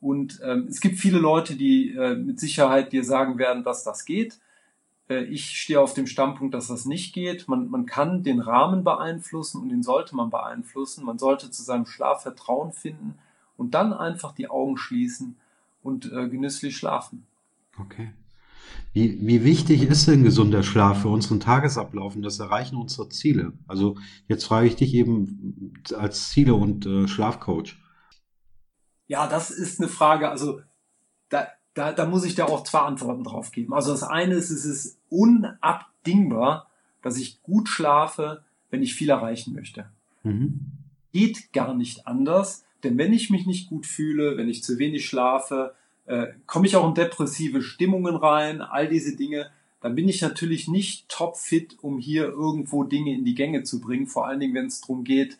Und 0.00 0.40
ähm, 0.42 0.66
es 0.68 0.80
gibt 0.80 0.98
viele 0.98 1.18
Leute, 1.18 1.56
die 1.56 1.94
äh, 1.94 2.16
mit 2.16 2.40
Sicherheit 2.40 2.92
dir 2.92 3.04
sagen 3.04 3.38
werden, 3.38 3.64
dass 3.64 3.84
das 3.84 4.04
geht. 4.04 4.38
Äh, 5.10 5.24
ich 5.24 5.58
stehe 5.58 5.80
auf 5.80 5.92
dem 5.92 6.06
Standpunkt, 6.06 6.54
dass 6.54 6.68
das 6.68 6.86
nicht 6.86 7.12
geht. 7.12 7.48
Man, 7.48 7.68
man 7.68 7.84
kann 7.84 8.22
den 8.22 8.40
Rahmen 8.40 8.82
beeinflussen 8.82 9.60
und 9.60 9.68
den 9.68 9.82
sollte 9.82 10.16
man 10.16 10.30
beeinflussen. 10.30 11.04
Man 11.04 11.18
sollte 11.18 11.50
zu 11.50 11.62
seinem 11.62 11.84
Schlaf 11.84 12.22
Vertrauen 12.22 12.72
finden 12.72 13.14
und 13.56 13.74
dann 13.74 13.92
einfach 13.92 14.32
die 14.32 14.48
Augen 14.48 14.78
schließen 14.78 15.36
und 15.82 16.10
äh, 16.10 16.28
genüsslich 16.28 16.76
schlafen. 16.76 17.26
Okay. 17.78 18.12
Wie, 18.92 19.18
wie 19.24 19.44
wichtig 19.44 19.82
ist 19.82 20.08
denn 20.08 20.24
gesunder 20.24 20.62
Schlaf 20.62 21.02
für 21.02 21.08
unseren 21.08 21.40
Tagesablauf 21.40 22.16
und 22.16 22.22
das 22.22 22.40
Erreichen 22.40 22.76
unserer 22.76 23.10
Ziele? 23.10 23.52
Also 23.68 23.96
jetzt 24.28 24.44
frage 24.44 24.66
ich 24.66 24.76
dich 24.76 24.94
eben 24.94 25.74
als 25.96 26.30
Ziele- 26.30 26.54
und 26.54 26.86
äh, 26.86 27.06
Schlafcoach. 27.06 27.76
Ja, 29.10 29.26
das 29.26 29.50
ist 29.50 29.80
eine 29.80 29.88
Frage, 29.88 30.30
also 30.30 30.60
da, 31.30 31.48
da, 31.74 31.92
da 31.92 32.06
muss 32.06 32.24
ich 32.24 32.36
da 32.36 32.44
auch 32.44 32.62
zwei 32.62 32.78
Antworten 32.78 33.24
drauf 33.24 33.50
geben. 33.50 33.74
Also 33.74 33.90
das 33.90 34.04
eine 34.04 34.34
ist, 34.34 34.50
es 34.50 34.64
ist 34.64 35.00
unabdingbar, 35.08 36.70
dass 37.02 37.18
ich 37.18 37.42
gut 37.42 37.68
schlafe, 37.68 38.44
wenn 38.70 38.84
ich 38.84 38.94
viel 38.94 39.10
erreichen 39.10 39.52
möchte. 39.52 39.90
Mhm. 40.22 40.60
Geht 41.12 41.52
gar 41.52 41.74
nicht 41.74 42.06
anders, 42.06 42.64
denn 42.84 42.98
wenn 42.98 43.12
ich 43.12 43.30
mich 43.30 43.46
nicht 43.46 43.68
gut 43.68 43.84
fühle, 43.84 44.36
wenn 44.36 44.48
ich 44.48 44.62
zu 44.62 44.78
wenig 44.78 45.06
schlafe, 45.06 45.74
äh, 46.06 46.28
komme 46.46 46.68
ich 46.68 46.76
auch 46.76 46.86
in 46.86 46.94
depressive 46.94 47.62
Stimmungen 47.62 48.14
rein, 48.14 48.60
all 48.60 48.88
diese 48.88 49.16
Dinge, 49.16 49.50
dann 49.80 49.96
bin 49.96 50.08
ich 50.08 50.22
natürlich 50.22 50.68
nicht 50.68 51.08
topfit, 51.08 51.78
um 51.82 51.98
hier 51.98 52.28
irgendwo 52.28 52.84
Dinge 52.84 53.12
in 53.12 53.24
die 53.24 53.34
Gänge 53.34 53.64
zu 53.64 53.80
bringen. 53.80 54.06
Vor 54.06 54.28
allen 54.28 54.38
Dingen, 54.38 54.54
wenn 54.54 54.66
es 54.66 54.82
darum 54.82 55.02
geht, 55.02 55.36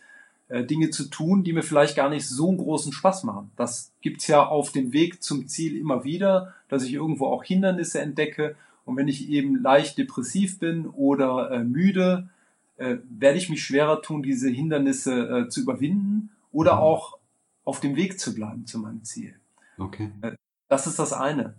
äh, 0.50 0.64
Dinge 0.64 0.90
zu 0.90 1.04
tun, 1.04 1.44
die 1.44 1.52
mir 1.52 1.62
vielleicht 1.62 1.94
gar 1.94 2.10
nicht 2.10 2.28
so 2.28 2.48
einen 2.48 2.58
großen 2.58 2.92
Spaß 2.92 3.22
machen. 3.22 3.52
Das 3.56 3.92
gibt's 4.02 4.26
ja 4.26 4.44
auf 4.44 4.72
dem 4.72 4.92
Weg 4.92 5.22
zum 5.22 5.46
Ziel 5.46 5.76
immer 5.76 6.02
wieder, 6.02 6.54
dass 6.68 6.82
ich 6.82 6.92
irgendwo 6.92 7.26
auch 7.26 7.44
Hindernisse 7.44 8.00
entdecke. 8.00 8.56
Und 8.84 8.96
wenn 8.96 9.06
ich 9.06 9.28
eben 9.28 9.62
leicht 9.62 9.96
depressiv 9.96 10.58
bin 10.58 10.86
oder 10.86 11.52
äh, 11.52 11.62
müde, 11.62 12.28
äh, 12.78 12.96
werde 13.08 13.38
ich 13.38 13.48
mich 13.48 13.62
schwerer 13.62 14.02
tun, 14.02 14.24
diese 14.24 14.48
Hindernisse 14.48 15.44
äh, 15.44 15.48
zu 15.48 15.60
überwinden 15.60 16.30
oder 16.50 16.74
mhm. 16.74 16.80
auch 16.80 17.18
auf 17.64 17.78
dem 17.78 17.94
Weg 17.94 18.18
zu 18.18 18.34
bleiben 18.34 18.66
zu 18.66 18.80
meinem 18.80 19.04
Ziel. 19.04 19.36
Okay. 19.78 20.10
Äh, 20.22 20.32
das 20.68 20.88
ist 20.88 20.98
das 20.98 21.12
eine. 21.12 21.54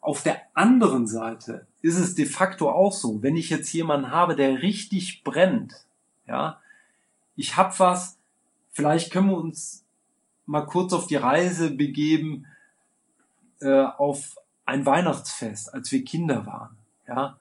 Auf 0.00 0.22
der 0.22 0.42
anderen 0.52 1.06
Seite 1.06 1.66
ist 1.80 1.98
es 1.98 2.14
de 2.14 2.26
facto 2.26 2.70
auch 2.70 2.92
so, 2.92 3.22
wenn 3.22 3.38
ich 3.38 3.48
jetzt 3.48 3.72
jemanden 3.72 4.10
habe, 4.10 4.36
der 4.36 4.60
richtig 4.60 5.24
brennt, 5.24 5.86
ja, 6.26 6.60
ich 7.36 7.56
habe 7.56 7.72
was, 7.78 8.17
vielleicht 8.78 9.10
können 9.10 9.30
wir 9.30 9.36
uns 9.36 9.84
mal 10.46 10.60
kurz 10.60 10.92
auf 10.92 11.08
die 11.08 11.16
Reise 11.16 11.72
begeben 11.72 12.46
äh, 13.60 13.82
auf 13.82 14.36
ein 14.66 14.86
Weihnachtsfest, 14.86 15.74
als 15.74 15.90
wir 15.90 16.04
Kinder 16.04 16.46
waren, 16.46 16.76
ja, 17.08 17.38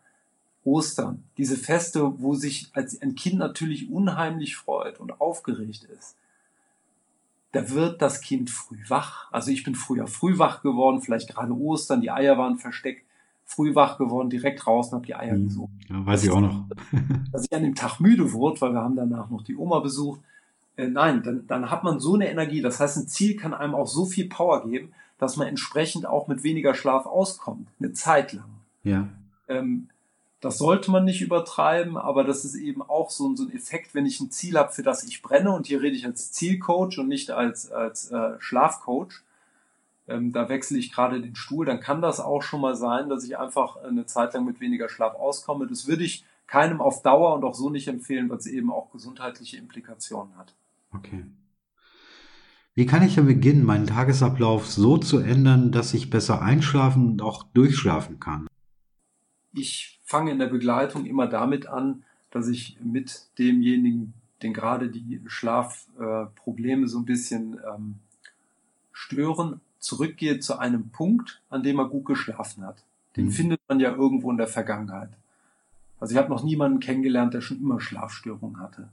Ostern, 0.64 1.24
diese 1.38 1.56
Feste, 1.56 2.20
wo 2.20 2.34
sich 2.34 2.72
als 2.74 3.00
ein 3.04 3.14
Kind 3.14 3.38
natürlich 3.38 3.92
unheimlich 3.92 4.56
freut 4.56 5.00
und 5.00 5.22
aufgeregt 5.22 5.84
ist. 5.84 6.16
Da 7.52 7.70
wird 7.70 8.02
das 8.02 8.22
Kind 8.22 8.50
früh 8.50 8.80
wach. 8.88 9.32
Also 9.32 9.52
ich 9.52 9.64
bin 9.64 9.76
früher 9.76 10.08
früh 10.08 10.40
wach 10.40 10.64
geworden, 10.64 11.02
vielleicht 11.04 11.30
gerade 11.30 11.54
Ostern, 11.54 12.02
die 12.02 12.10
Eier 12.10 12.40
waren 12.40 12.58
versteckt, 12.58 13.06
früh 13.46 13.76
wach 13.76 14.00
geworden, 14.00 14.32
direkt 14.32 14.66
raus 14.66 14.88
und 14.88 14.96
habe 14.96 15.06
die 15.06 15.16
Eier 15.16 15.36
hm. 15.36 15.44
gesucht. 15.46 15.72
Ja, 15.88 16.04
weiß 16.04 16.24
ich 16.24 16.32
auch 16.32 16.42
noch. 16.42 16.66
Dass 17.32 17.46
ich 17.46 17.56
an 17.56 17.62
dem 17.62 17.76
Tag 17.76 18.00
müde 18.00 18.34
wurde, 18.34 18.60
weil 18.60 18.74
wir 18.74 18.82
haben 18.82 18.96
danach 18.96 19.30
noch 19.30 19.44
die 19.44 19.56
Oma 19.56 19.80
besucht. 19.82 20.22
Äh, 20.78 20.88
nein, 20.88 21.24
dann, 21.24 21.46
dann 21.48 21.70
hat 21.70 21.84
man 21.84 22.00
so 22.00 22.16
eine 22.16 22.30
Energie. 22.30 22.62
Das 22.62 22.80
heißt, 22.80 22.98
ein 22.98 23.08
Ziel 23.08 23.36
kann 23.36 23.54
einem 23.54 23.76
auch 23.76 23.88
so 23.88 24.06
viel 24.06 24.30
Power 24.30 24.66
geben, 24.66 24.94
dass 25.18 25.36
man 25.36 25.48
entsprechend 25.48 26.06
auch 26.06 26.28
mit 26.28 26.44
weniger 26.44 26.74
Schlaf 26.74 27.06
auskommt, 27.06 27.68
eine 27.80 27.92
Zeit 27.92 28.34
lang. 28.34 28.50
Ja. 28.84 29.08
Ähm, 29.48 29.90
das 30.40 30.60
sollte 30.60 30.92
man 30.92 31.04
nicht 31.04 31.22
übertreiben, 31.22 31.98
aber 31.98 32.24
das 32.24 32.46
ist 32.46 32.54
eben 32.54 32.84
auch 32.84 33.10
so, 33.10 33.36
so 33.36 33.44
ein 33.44 33.54
Effekt, 33.54 33.96
wenn 33.96 34.06
ich 34.06 34.22
ein 34.22 34.30
Ziel 34.30 34.56
habe, 34.58 34.72
für 34.72 34.84
das 34.84 35.04
ich 35.04 35.24
brenne, 35.24 35.52
und 35.52 35.66
hier 35.66 35.82
rede 35.82 35.96
ich 35.96 36.06
als 36.06 36.32
Zielcoach 36.32 37.00
und 37.00 37.08
nicht 37.08 37.32
als, 37.32 37.72
als 37.72 38.12
äh, 38.12 38.40
Schlafcoach, 38.40 39.24
ähm, 40.08 40.32
da 40.32 40.48
wechsle 40.48 40.78
ich 40.78 40.94
gerade 40.94 41.20
den 41.20 41.36
Stuhl, 41.36 41.66
dann 41.66 41.80
kann 41.80 42.04
das 42.04 42.20
auch 42.20 42.44
schon 42.44 42.62
mal 42.62 42.76
sein, 42.76 43.10
dass 43.10 43.24
ich 43.24 43.40
einfach 43.40 43.78
eine 43.78 44.06
Zeit 44.06 44.36
lang 44.36 44.46
mit 44.46 44.60
weniger 44.60 44.90
Schlaf 44.90 45.16
auskomme. 45.16 45.66
Das 45.66 45.88
würde 45.88 46.04
ich 46.04 46.24
keinem 46.46 46.82
auf 46.82 47.02
Dauer 47.02 47.34
und 47.34 47.44
auch 47.44 47.56
so 47.56 47.72
nicht 47.72 47.88
empfehlen, 47.88 48.30
weil 48.30 48.38
es 48.38 48.46
eben 48.46 48.72
auch 48.72 48.92
gesundheitliche 48.92 49.58
Implikationen 49.58 50.38
hat. 50.38 50.54
Okay. 50.98 51.26
Wie 52.74 52.86
kann 52.86 53.04
ich 53.04 53.16
denn 53.16 53.26
beginnen, 53.26 53.64
meinen 53.64 53.88
Tagesablauf 53.88 54.68
so 54.68 54.98
zu 54.98 55.20
ändern, 55.20 55.72
dass 55.72 55.94
ich 55.94 56.10
besser 56.10 56.42
einschlafen 56.42 57.08
und 57.08 57.22
auch 57.22 57.44
durchschlafen 57.54 58.20
kann? 58.20 58.48
Ich 59.54 60.00
fange 60.04 60.32
in 60.32 60.40
der 60.40 60.48
Begleitung 60.48 61.06
immer 61.06 61.28
damit 61.28 61.68
an, 61.68 62.04
dass 62.30 62.48
ich 62.48 62.78
mit 62.84 63.30
demjenigen, 63.40 64.14
den 64.44 64.54
gerade 64.54 64.90
die 64.90 65.22
Schlafprobleme 65.26 66.86
äh, 66.86 66.88
so 66.88 67.00
ein 67.00 67.06
bisschen 67.06 67.60
ähm, 67.68 67.96
stören, 68.92 69.62
zurückgehe 69.80 70.40
zu 70.40 70.60
einem 70.60 70.90
Punkt, 70.90 71.42
an 71.50 71.64
dem 71.64 71.80
er 71.80 71.90
gut 71.90 72.06
geschlafen 72.06 72.64
hat. 72.64 72.84
Den 73.16 73.26
mhm. 73.26 73.32
findet 73.32 73.62
man 73.68 73.80
ja 73.80 73.92
irgendwo 73.92 74.30
in 74.30 74.38
der 74.38 74.48
Vergangenheit. 74.48 75.10
Also 76.00 76.14
ich 76.14 76.18
habe 76.20 76.30
noch 76.30 76.44
niemanden 76.44 76.80
kennengelernt, 76.80 77.34
der 77.34 77.42
schon 77.42 77.60
immer 77.60 77.80
Schlafstörungen 77.80 78.60
hatte. 78.60 78.90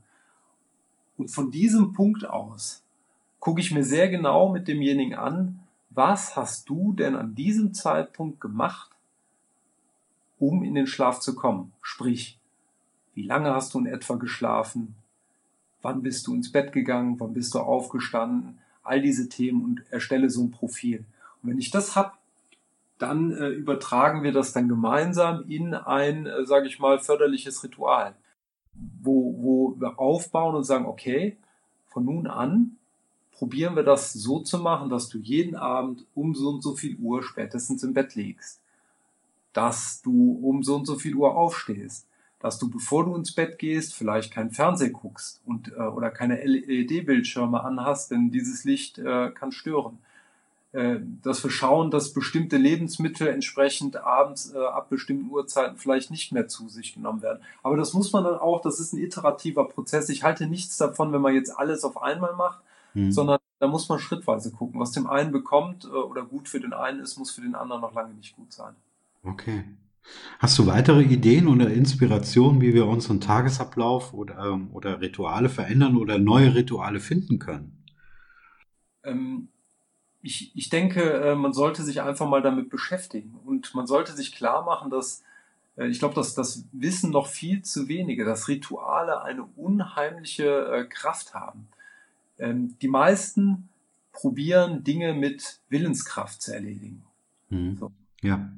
Und 1.16 1.28
von 1.28 1.50
diesem 1.50 1.92
Punkt 1.92 2.28
aus 2.28 2.82
gucke 3.40 3.60
ich 3.60 3.72
mir 3.72 3.84
sehr 3.84 4.08
genau 4.08 4.50
mit 4.50 4.68
demjenigen 4.68 5.14
an, 5.14 5.60
was 5.90 6.36
hast 6.36 6.68
du 6.68 6.92
denn 6.92 7.14
an 7.14 7.34
diesem 7.34 7.72
Zeitpunkt 7.72 8.40
gemacht, 8.40 8.90
um 10.38 10.64
in 10.64 10.74
den 10.74 10.86
Schlaf 10.86 11.20
zu 11.20 11.34
kommen. 11.34 11.72
Sprich, 11.80 12.38
wie 13.14 13.22
lange 13.22 13.54
hast 13.54 13.74
du 13.74 13.78
in 13.78 13.86
etwa 13.86 14.16
geschlafen? 14.16 14.96
Wann 15.82 16.02
bist 16.02 16.26
du 16.26 16.34
ins 16.34 16.50
Bett 16.50 16.72
gegangen? 16.72 17.20
Wann 17.20 17.34
bist 17.34 17.54
du 17.54 17.60
aufgestanden? 17.60 18.58
All 18.82 19.00
diese 19.00 19.28
Themen 19.28 19.64
und 19.64 19.84
erstelle 19.90 20.30
so 20.30 20.42
ein 20.42 20.50
Profil. 20.50 21.04
Und 21.42 21.50
wenn 21.50 21.58
ich 21.58 21.70
das 21.70 21.94
hab, 21.94 22.18
dann 22.98 23.32
äh, 23.32 23.48
übertragen 23.48 24.22
wir 24.22 24.32
das 24.32 24.52
dann 24.52 24.68
gemeinsam 24.68 25.44
in 25.48 25.74
ein, 25.74 26.26
äh, 26.26 26.44
sage 26.44 26.66
ich 26.66 26.78
mal, 26.78 26.98
förderliches 26.98 27.62
Ritual, 27.62 28.14
wo, 29.02 29.34
wo 29.38 29.80
wir 29.80 29.98
aufbauen 29.98 30.54
und 30.54 30.64
sagen, 30.64 30.86
okay, 30.86 31.36
von 31.88 32.04
nun 32.04 32.26
an 32.26 32.76
probieren 33.32 33.76
wir 33.76 33.82
das 33.82 34.12
so 34.12 34.40
zu 34.40 34.58
machen, 34.58 34.90
dass 34.90 35.08
du 35.08 35.18
jeden 35.18 35.56
Abend 35.56 36.04
um 36.14 36.34
so 36.34 36.50
und 36.50 36.62
so 36.62 36.74
viel 36.74 36.96
Uhr 36.96 37.22
spätestens 37.22 37.82
im 37.82 37.94
Bett 37.94 38.14
liegst 38.14 38.60
dass 39.54 40.02
du 40.02 40.38
um 40.42 40.62
so 40.62 40.76
und 40.76 40.84
so 40.84 40.96
viel 40.96 41.14
Uhr 41.14 41.34
aufstehst, 41.34 42.06
dass 42.40 42.58
du, 42.58 42.68
bevor 42.68 43.06
du 43.06 43.16
ins 43.16 43.32
Bett 43.32 43.58
gehst, 43.58 43.94
vielleicht 43.94 44.32
kein 44.32 44.50
Fernseh 44.50 44.90
guckst 44.90 45.40
und 45.46 45.72
äh, 45.72 45.80
oder 45.80 46.10
keine 46.10 46.44
LED-Bildschirme 46.44 47.64
anhast, 47.64 48.10
denn 48.10 48.30
dieses 48.30 48.64
Licht 48.64 48.98
äh, 48.98 49.30
kann 49.30 49.52
stören. 49.52 49.98
Äh, 50.74 50.98
dass 51.22 51.44
wir 51.44 51.52
schauen, 51.52 51.92
dass 51.92 52.12
bestimmte 52.12 52.56
Lebensmittel 52.56 53.28
entsprechend 53.28 53.94
abends 53.94 54.52
äh, 54.52 54.58
ab 54.58 54.90
bestimmten 54.90 55.30
Uhrzeiten 55.30 55.76
vielleicht 55.76 56.10
nicht 56.10 56.32
mehr 56.32 56.48
zu 56.48 56.68
sich 56.68 56.94
genommen 56.94 57.22
werden. 57.22 57.44
Aber 57.62 57.76
das 57.76 57.92
muss 57.92 58.12
man 58.12 58.24
dann 58.24 58.40
auch, 58.40 58.60
das 58.60 58.80
ist 58.80 58.92
ein 58.92 58.98
iterativer 58.98 59.68
Prozess. 59.68 60.08
Ich 60.08 60.24
halte 60.24 60.48
nichts 60.48 60.76
davon, 60.76 61.12
wenn 61.12 61.20
man 61.20 61.32
jetzt 61.32 61.56
alles 61.56 61.84
auf 61.84 62.02
einmal 62.02 62.34
macht, 62.34 62.58
hm. 62.94 63.12
sondern 63.12 63.38
da 63.60 63.68
muss 63.68 63.88
man 63.88 64.00
schrittweise 64.00 64.50
gucken. 64.50 64.80
Was 64.80 64.90
dem 64.90 65.06
einen 65.06 65.30
bekommt 65.30 65.84
äh, 65.84 65.90
oder 65.90 66.24
gut 66.24 66.48
für 66.48 66.58
den 66.58 66.72
einen 66.72 66.98
ist, 66.98 67.16
muss 67.18 67.30
für 67.30 67.42
den 67.42 67.54
anderen 67.54 67.80
noch 67.80 67.94
lange 67.94 68.14
nicht 68.14 68.34
gut 68.34 68.52
sein. 68.52 68.74
Okay. 69.22 69.62
Hast 70.40 70.58
du 70.58 70.66
weitere 70.66 71.02
Ideen 71.02 71.46
oder 71.46 71.70
Inspirationen, 71.70 72.60
wie 72.60 72.74
wir 72.74 72.88
unseren 72.88 73.20
Tagesablauf 73.20 74.12
oder, 74.12 74.38
ähm, 74.38 74.70
oder 74.72 75.00
Rituale 75.00 75.48
verändern 75.48 75.96
oder 75.96 76.18
neue 76.18 76.52
Rituale 76.52 76.98
finden 76.98 77.38
können? 77.38 77.84
Ähm, 79.04 79.50
ich, 80.24 80.56
ich 80.56 80.70
denke, 80.70 81.02
äh, 81.02 81.34
man 81.34 81.52
sollte 81.52 81.82
sich 81.82 82.00
einfach 82.00 82.26
mal 82.26 82.40
damit 82.40 82.70
beschäftigen 82.70 83.38
und 83.44 83.74
man 83.74 83.86
sollte 83.86 84.12
sich 84.12 84.34
klar 84.34 84.64
machen, 84.64 84.90
dass 84.90 85.22
äh, 85.76 85.86
ich 85.86 85.98
glaube, 85.98 86.14
dass 86.14 86.34
das 86.34 86.64
Wissen 86.72 87.10
noch 87.10 87.26
viel 87.26 87.62
zu 87.62 87.88
wenige, 87.88 88.24
dass 88.24 88.48
Rituale 88.48 89.22
eine 89.22 89.44
unheimliche 89.44 90.66
äh, 90.72 90.84
Kraft 90.86 91.34
haben. 91.34 91.68
Ähm, 92.38 92.74
die 92.80 92.88
meisten 92.88 93.68
probieren 94.12 94.82
Dinge 94.82 95.12
mit 95.12 95.60
Willenskraft 95.68 96.40
zu 96.40 96.54
erledigen. 96.54 97.04
Mhm. 97.50 97.76
So. 97.76 97.92
Ja. 98.22 98.48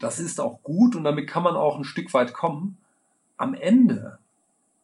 Das 0.00 0.18
ist 0.18 0.40
auch 0.40 0.64
gut 0.64 0.96
und 0.96 1.04
damit 1.04 1.28
kann 1.28 1.44
man 1.44 1.54
auch 1.54 1.78
ein 1.78 1.84
Stück 1.84 2.12
weit 2.12 2.32
kommen. 2.32 2.76
Am 3.36 3.54
Ende 3.54 4.18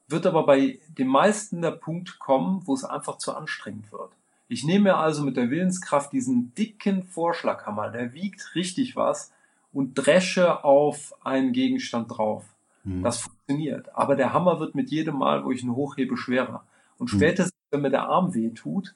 wird 0.06 0.26
aber 0.26 0.46
bei 0.46 0.78
den 0.96 1.08
meisten 1.08 1.60
der 1.60 1.72
Punkt 1.72 2.20
kommen, 2.20 2.62
wo 2.66 2.74
es 2.74 2.84
einfach 2.84 3.18
zu 3.18 3.34
anstrengend 3.34 3.90
wird. 3.90 4.12
Ich 4.48 4.64
nehme 4.64 4.96
also 4.96 5.24
mit 5.24 5.36
der 5.36 5.50
Willenskraft 5.50 6.12
diesen 6.12 6.54
dicken 6.54 7.04
Vorschlaghammer, 7.04 7.90
der 7.90 8.14
wiegt 8.14 8.54
richtig 8.54 8.96
was 8.96 9.32
und 9.72 9.94
dresche 9.94 10.64
auf 10.64 11.14
einen 11.22 11.52
Gegenstand 11.52 12.16
drauf. 12.16 12.44
Mhm. 12.84 13.02
Das 13.02 13.18
funktioniert. 13.18 13.94
Aber 13.94 14.16
der 14.16 14.32
Hammer 14.32 14.58
wird 14.58 14.74
mit 14.74 14.90
jedem 14.90 15.18
Mal, 15.18 15.44
wo 15.44 15.50
ich 15.50 15.62
ihn 15.62 15.74
hochhebe, 15.74 16.16
schwerer. 16.16 16.64
Und 16.98 17.12
mhm. 17.12 17.18
spätestens, 17.18 17.58
wenn 17.70 17.82
mir 17.82 17.90
der 17.90 18.08
Arm 18.08 18.34
weh 18.34 18.50
tut, 18.50 18.94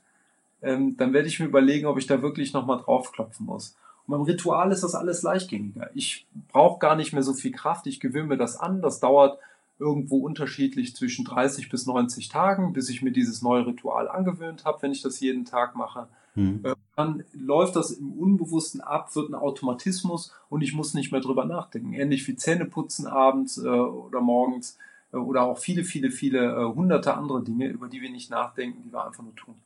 ähm, 0.62 0.96
dann 0.96 1.12
werde 1.12 1.28
ich 1.28 1.38
mir 1.38 1.46
überlegen, 1.46 1.86
ob 1.86 1.98
ich 1.98 2.06
da 2.06 2.22
wirklich 2.22 2.52
nochmal 2.52 2.78
draufklopfen 2.78 3.44
muss. 3.44 3.76
Und 4.06 4.12
beim 4.12 4.22
Ritual 4.22 4.72
ist 4.72 4.82
das 4.82 4.94
alles 4.94 5.22
leichtgängiger. 5.22 5.90
Ich 5.94 6.26
brauche 6.48 6.78
gar 6.78 6.96
nicht 6.96 7.12
mehr 7.12 7.22
so 7.22 7.34
viel 7.34 7.52
Kraft. 7.52 7.86
Ich 7.86 8.00
gewöhne 8.00 8.28
mir 8.28 8.36
das 8.36 8.56
an. 8.56 8.80
Das 8.80 9.00
dauert 9.00 9.38
irgendwo 9.82 10.18
unterschiedlich 10.18 10.94
zwischen 10.94 11.24
30 11.24 11.68
bis 11.68 11.86
90 11.86 12.28
Tagen, 12.28 12.72
bis 12.72 12.88
ich 12.88 13.02
mir 13.02 13.10
dieses 13.10 13.42
neue 13.42 13.66
Ritual 13.66 14.08
angewöhnt 14.08 14.64
habe, 14.64 14.80
wenn 14.82 14.92
ich 14.92 15.02
das 15.02 15.20
jeden 15.20 15.44
Tag 15.44 15.74
mache. 15.74 16.08
Mhm. 16.34 16.62
Dann 16.96 17.24
läuft 17.34 17.76
das 17.76 17.90
im 17.90 18.12
Unbewussten 18.12 18.80
ab, 18.80 19.14
wird 19.14 19.30
ein 19.30 19.34
Automatismus 19.34 20.32
und 20.48 20.62
ich 20.62 20.72
muss 20.72 20.94
nicht 20.94 21.12
mehr 21.12 21.20
drüber 21.20 21.44
nachdenken. 21.44 21.92
Ähnlich 21.92 22.26
wie 22.28 22.36
Zähneputzen 22.36 23.06
abends 23.06 23.58
äh, 23.58 23.68
oder 23.68 24.20
morgens 24.20 24.78
äh, 25.12 25.16
oder 25.16 25.42
auch 25.42 25.58
viele, 25.58 25.84
viele, 25.84 26.10
viele 26.10 26.52
äh, 26.52 26.74
hunderte 26.74 27.14
andere 27.14 27.42
Dinge, 27.42 27.66
über 27.66 27.88
die 27.88 28.00
wir 28.00 28.10
nicht 28.10 28.30
nachdenken, 28.30 28.82
die 28.84 28.92
wir 28.92 29.04
einfach 29.04 29.24
nur 29.24 29.34
tun. 29.34 29.56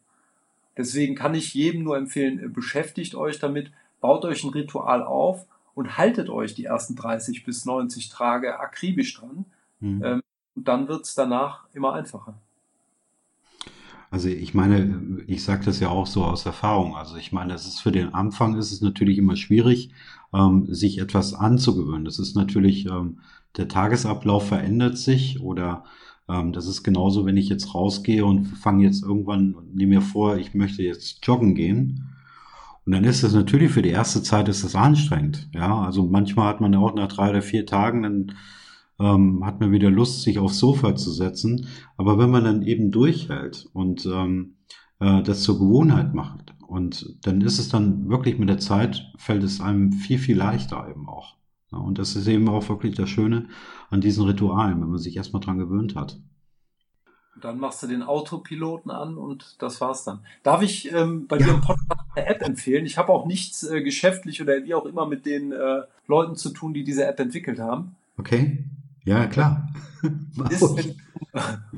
Deswegen 0.77 1.15
kann 1.15 1.35
ich 1.35 1.55
jedem 1.55 1.85
nur 1.85 1.97
empfehlen, 1.97 2.43
äh, 2.43 2.49
beschäftigt 2.49 3.15
euch 3.15 3.39
damit, 3.39 3.71
baut 4.01 4.25
euch 4.25 4.43
ein 4.43 4.51
Ritual 4.51 5.03
auf 5.03 5.47
und 5.75 5.99
haltet 5.99 6.31
euch 6.31 6.55
die 6.55 6.65
ersten 6.65 6.97
30 6.97 7.45
bis 7.45 7.65
90 7.65 8.09
Tage 8.09 8.59
akribisch 8.59 9.15
dran. 9.15 9.45
Mhm. 9.81 10.03
Ähm, 10.05 10.23
und 10.55 10.69
dann 10.69 10.89
wird 10.89 11.05
es 11.05 11.15
danach 11.15 11.67
immer 11.73 11.93
einfacher. 11.95 12.41
Also 14.11 14.29
ich 14.29 14.55
meine, 14.55 15.23
ich 15.27 15.43
sage 15.45 15.65
das 15.65 15.81
ja 15.81 15.89
auch 15.89 16.07
so 16.07 16.25
aus 16.25 16.47
Erfahrung. 16.47 16.97
Also 16.97 17.17
ich 17.17 17.33
meine, 17.33 17.55
es 17.55 17.67
ist 17.67 17.81
für 17.81 17.93
den 17.93 18.15
Anfang 18.15 18.57
ist 18.57 18.73
es 18.73 18.81
natürlich 18.81 19.19
immer 19.19 19.37
schwierig, 19.37 19.91
ähm, 20.33 20.67
sich 20.73 20.99
etwas 20.99 21.35
anzugewöhnen. 21.35 22.05
Das 22.05 22.19
ist 22.19 22.37
natürlich, 22.37 22.87
ähm, 22.87 23.21
der 23.57 23.69
Tagesablauf 23.69 24.49
verändert 24.49 24.99
sich 24.99 25.41
oder 25.41 25.85
Ähm, 26.29 26.53
das 26.53 26.67
ist 26.67 26.83
genauso, 26.83 27.25
wenn 27.25 27.37
ich 27.37 27.49
jetzt 27.49 27.75
rausgehe 27.75 28.25
und 28.25 28.47
fange 28.47 28.85
jetzt 28.85 29.03
irgendwann, 29.05 29.55
nehme 29.73 29.97
mir 29.97 30.03
vor, 30.03 30.37
ich 30.39 30.55
möchte 30.55 30.83
jetzt 30.83 31.25
joggen 31.25 31.55
gehen. 31.55 32.17
Und 32.87 32.93
dann 32.93 33.05
ist 33.05 33.23
das 33.25 33.35
natürlich 33.35 33.73
für 33.73 33.83
die 33.83 33.91
erste 33.91 34.23
Zeit 34.23 34.49
ist 34.49 34.65
das 34.65 34.75
anstrengend. 34.77 35.49
Ja, 35.55 35.83
also 35.83 36.05
manchmal 36.07 36.49
hat 36.49 36.61
man 36.61 36.75
auch 36.75 36.95
nach 36.95 37.09
drei 37.09 37.31
oder 37.31 37.43
vier 37.43 37.67
Tagen, 37.67 38.03
dann 38.03 38.33
ähm, 38.99 39.45
hat 39.45 39.61
man 39.61 39.73
wieder 39.73 39.91
Lust, 39.91 40.23
sich 40.23 40.39
aufs 40.39 40.59
Sofa 40.59 40.95
zu 40.95 41.11
setzen. 41.11 41.69
Aber 41.97 42.19
wenn 42.19 42.31
man 42.31 42.45
dann 42.45 42.63
eben 42.63 42.91
durchhält 42.91 43.69
und 43.73 44.07
ähm, 44.07 44.57
äh, 45.01 45.23
das 45.23 45.43
zur 45.43 45.59
Gewohnheit 45.59 46.15
macht, 46.15 46.55
und 46.67 47.17
dann 47.25 47.41
ist 47.41 47.59
es 47.59 47.69
dann 47.69 48.09
wirklich 48.09 48.39
mit 48.39 48.49
der 48.49 48.59
Zeit, 48.59 49.13
fällt 49.17 49.45
es 49.45 49.61
einem 49.61 49.93
viel, 49.93 50.19
viel 50.19 50.37
leichter 50.37 50.89
eben 50.91 51.09
auch. 51.09 51.37
Ja, 51.73 51.79
und 51.79 51.99
das 51.99 52.17
ist 52.17 52.27
eben 52.27 52.49
auch 52.49 52.69
wirklich 52.69 52.95
das 52.95 53.09
Schöne 53.09 53.49
an 53.91 54.01
diesen 54.01 54.25
Ritualen, 54.25 54.81
wenn 54.81 54.89
man 54.89 54.99
sich 54.99 55.17
erstmal 55.17 55.43
dran 55.43 55.59
gewöhnt 55.59 55.95
hat. 55.95 56.19
Dann 57.41 57.59
machst 57.59 57.83
du 57.83 57.87
den 57.87 58.03
Autopiloten 58.03 58.91
an 58.91 59.19
und 59.19 59.57
das 59.59 59.81
war's 59.81 60.05
dann. 60.05 60.21
Darf 60.43 60.63
ich 60.63 60.91
ähm, 60.93 61.27
bei 61.27 61.39
ja. 61.39 61.47
dir 61.47 61.55
im 61.55 61.61
Podcast 61.61 62.01
eine 62.15 62.27
App 62.27 62.43
empfehlen? 62.43 62.87
Ich 62.87 62.97
habe 62.97 63.13
auch 63.13 63.27
nichts 63.27 63.63
äh, 63.63 63.83
geschäftlich 63.83 64.41
oder 64.41 64.65
wie 64.65 64.75
auch 64.75 64.87
immer 64.87 65.07
mit 65.07 65.27
den 65.27 65.53
äh, 65.53 65.83
Leuten 66.07 66.35
zu 66.35 66.51
tun, 66.51 66.73
die 66.73 66.83
diese 66.83 67.07
App 67.07 67.21
entwickelt 67.21 67.59
haben. 67.59 67.95
Okay. 68.17 68.65
Ja, 69.07 69.27
klar. 69.27 69.69
ist, 70.51 70.63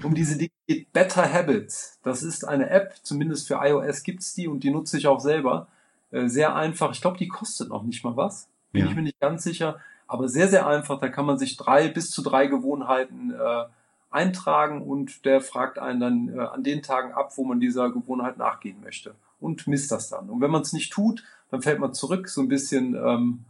um 0.03 0.15
diese 0.15 0.39
Dinge 0.39 0.51
geht 0.67 0.93
Better 0.93 1.31
Habits. 1.31 2.01
Das 2.03 2.23
ist 2.23 2.49
eine 2.49 2.71
App, 2.71 2.95
zumindest 3.03 3.47
für 3.47 3.61
iOS 3.63 4.03
gibt's 4.03 4.35
die 4.35 4.49
und 4.49 4.65
die 4.65 4.71
nutze 4.71 4.97
ich 4.97 5.07
auch 5.07 5.21
selber. 5.21 5.69
Äh, 6.11 6.29
sehr 6.29 6.57
einfach. 6.57 6.91
Ich 6.93 7.03
glaube, 7.03 7.19
die 7.19 7.29
kostet 7.29 7.69
noch 7.69 7.83
nicht 7.83 8.03
mal 8.03 8.17
was. 8.17 8.49
Bin 8.73 8.85
ja. 8.85 8.89
ich 8.89 8.97
mir 8.97 9.03
nicht 9.03 9.21
ganz 9.21 9.45
sicher. 9.45 9.79
Aber 10.07 10.29
sehr, 10.29 10.49
sehr 10.49 10.67
einfach. 10.67 10.99
Da 10.99 11.09
kann 11.11 11.27
man 11.27 11.39
sich 11.39 11.59
drei 11.59 11.89
bis 11.89 12.11
zu 12.11 12.23
drei 12.23 12.47
Gewohnheiten 12.47 13.31
äh, 13.31 13.65
eintragen 14.11 14.81
und 14.81 15.27
der 15.27 15.43
fragt 15.43 15.79
einen 15.79 16.01
dann 16.01 16.29
äh, 16.31 16.41
an 16.41 16.65
den 16.65 16.83
Tagen 16.83 17.13
ab, 17.13 17.33
wo 17.37 17.45
man 17.45 17.61
dieser 17.61 17.91
Gewohnheit 17.91 18.39
nachgehen 18.39 18.81
möchte 18.81 19.15
und 19.39 19.67
misst 19.67 19.93
das 19.93 20.09
dann. 20.09 20.31
Und 20.31 20.41
wenn 20.41 20.51
man 20.51 20.63
es 20.63 20.73
nicht 20.73 20.93
tut, 20.93 21.25
dann 21.51 21.61
fällt 21.61 21.79
man 21.79 21.93
zurück, 21.93 22.29
so 22.29 22.41
ein 22.41 22.49
bisschen 22.49 22.95
ähm, 22.95 23.45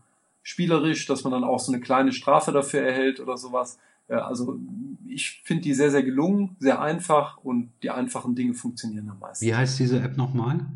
spielerisch, 0.48 1.04
dass 1.04 1.24
man 1.24 1.32
dann 1.34 1.44
auch 1.44 1.61
so 1.61 1.70
eine 1.70 1.80
kleine 1.80 2.11
Strafe 2.11 2.52
dafür 2.52 2.80
erhält 2.80 3.20
oder 3.20 3.37
sowas. 3.37 3.78
Äh, 4.08 4.14
also 4.14 4.58
ich 5.06 5.42
finde 5.44 5.64
die 5.64 5.74
sehr, 5.74 5.90
sehr 5.90 6.02
gelungen, 6.02 6.56
sehr 6.58 6.80
einfach 6.80 7.37
und 7.37 7.70
die 7.82 7.90
einfachen 7.90 8.34
Dinge 8.34 8.54
funktionieren 8.54 9.11
am 9.11 9.18
meisten. 9.18 9.44
Wie 9.44 9.54
heißt 9.54 9.78
diese 9.78 10.00
App 10.00 10.16
nochmal? 10.16 10.66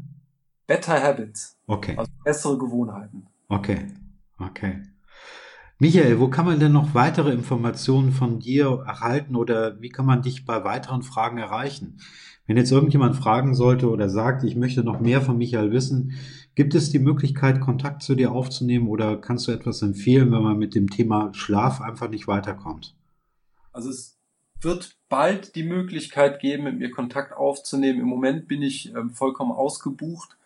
Better 0.67 1.03
Habits. 1.03 1.57
Okay. 1.67 1.97
Also 1.97 2.13
bessere 2.23 2.59
Gewohnheiten. 2.59 3.27
Okay. 3.49 3.87
Okay. 4.39 4.83
Michael, 5.79 6.21
wo 6.21 6.29
kann 6.29 6.45
man 6.45 6.61
denn 6.61 6.73
noch 6.73 6.95
weitere 6.95 7.33
Informationen 7.33 8.13
von 8.13 8.41
dir 8.41 8.85
erhalten 8.87 9.37
oder 9.37 9.81
wie 9.81 9.89
kann 9.89 10.05
man 10.05 10.21
dich 10.21 10.45
bei 10.45 10.65
weiteren 10.65 11.03
Fragen 11.03 11.39
erreichen? 11.39 11.99
Wenn 12.47 12.57
jetzt 12.59 12.73
irgendjemand 12.73 13.17
fragen 13.17 13.55
sollte 13.55 13.89
oder 13.89 14.11
sagt, 14.11 14.45
ich 14.45 14.55
möchte 14.55 14.85
noch 14.85 15.01
mehr 15.01 15.23
von 15.23 15.39
Michael 15.39 15.73
wissen, 15.73 16.13
gibt 16.55 16.75
es 16.75 16.91
die 16.91 16.99
Möglichkeit, 16.99 17.61
Kontakt 17.61 18.03
zu 18.03 18.15
dir 18.15 18.33
aufzunehmen 18.33 18.89
oder 18.89 19.17
kannst 19.17 19.49
du 19.49 19.53
etwas 19.53 19.83
empfehlen, 19.83 20.33
wenn 20.33 20.43
man 20.43 20.59
mit 20.59 20.75
dem 20.75 20.91
Thema 20.91 21.33
Schlaf 21.35 21.81
einfach 21.81 22.09
nicht 22.09 22.29
weiterkommt? 22.29 22.95
Also 23.73 23.91
es 23.91 24.19
wird 24.61 24.97
bald 25.09 25.55
die 25.57 25.65
Möglichkeit 25.65 26.41
geben, 26.41 26.65
mit 26.65 26.79
mir 26.79 26.91
Kontakt 26.91 27.33
aufzunehmen. 27.33 28.01
Im 28.01 28.07
Moment 28.07 28.49
bin 28.49 28.63
ich 28.63 28.95
äh, 28.95 29.09
vollkommen 29.13 29.53
ausgebucht 29.53 30.37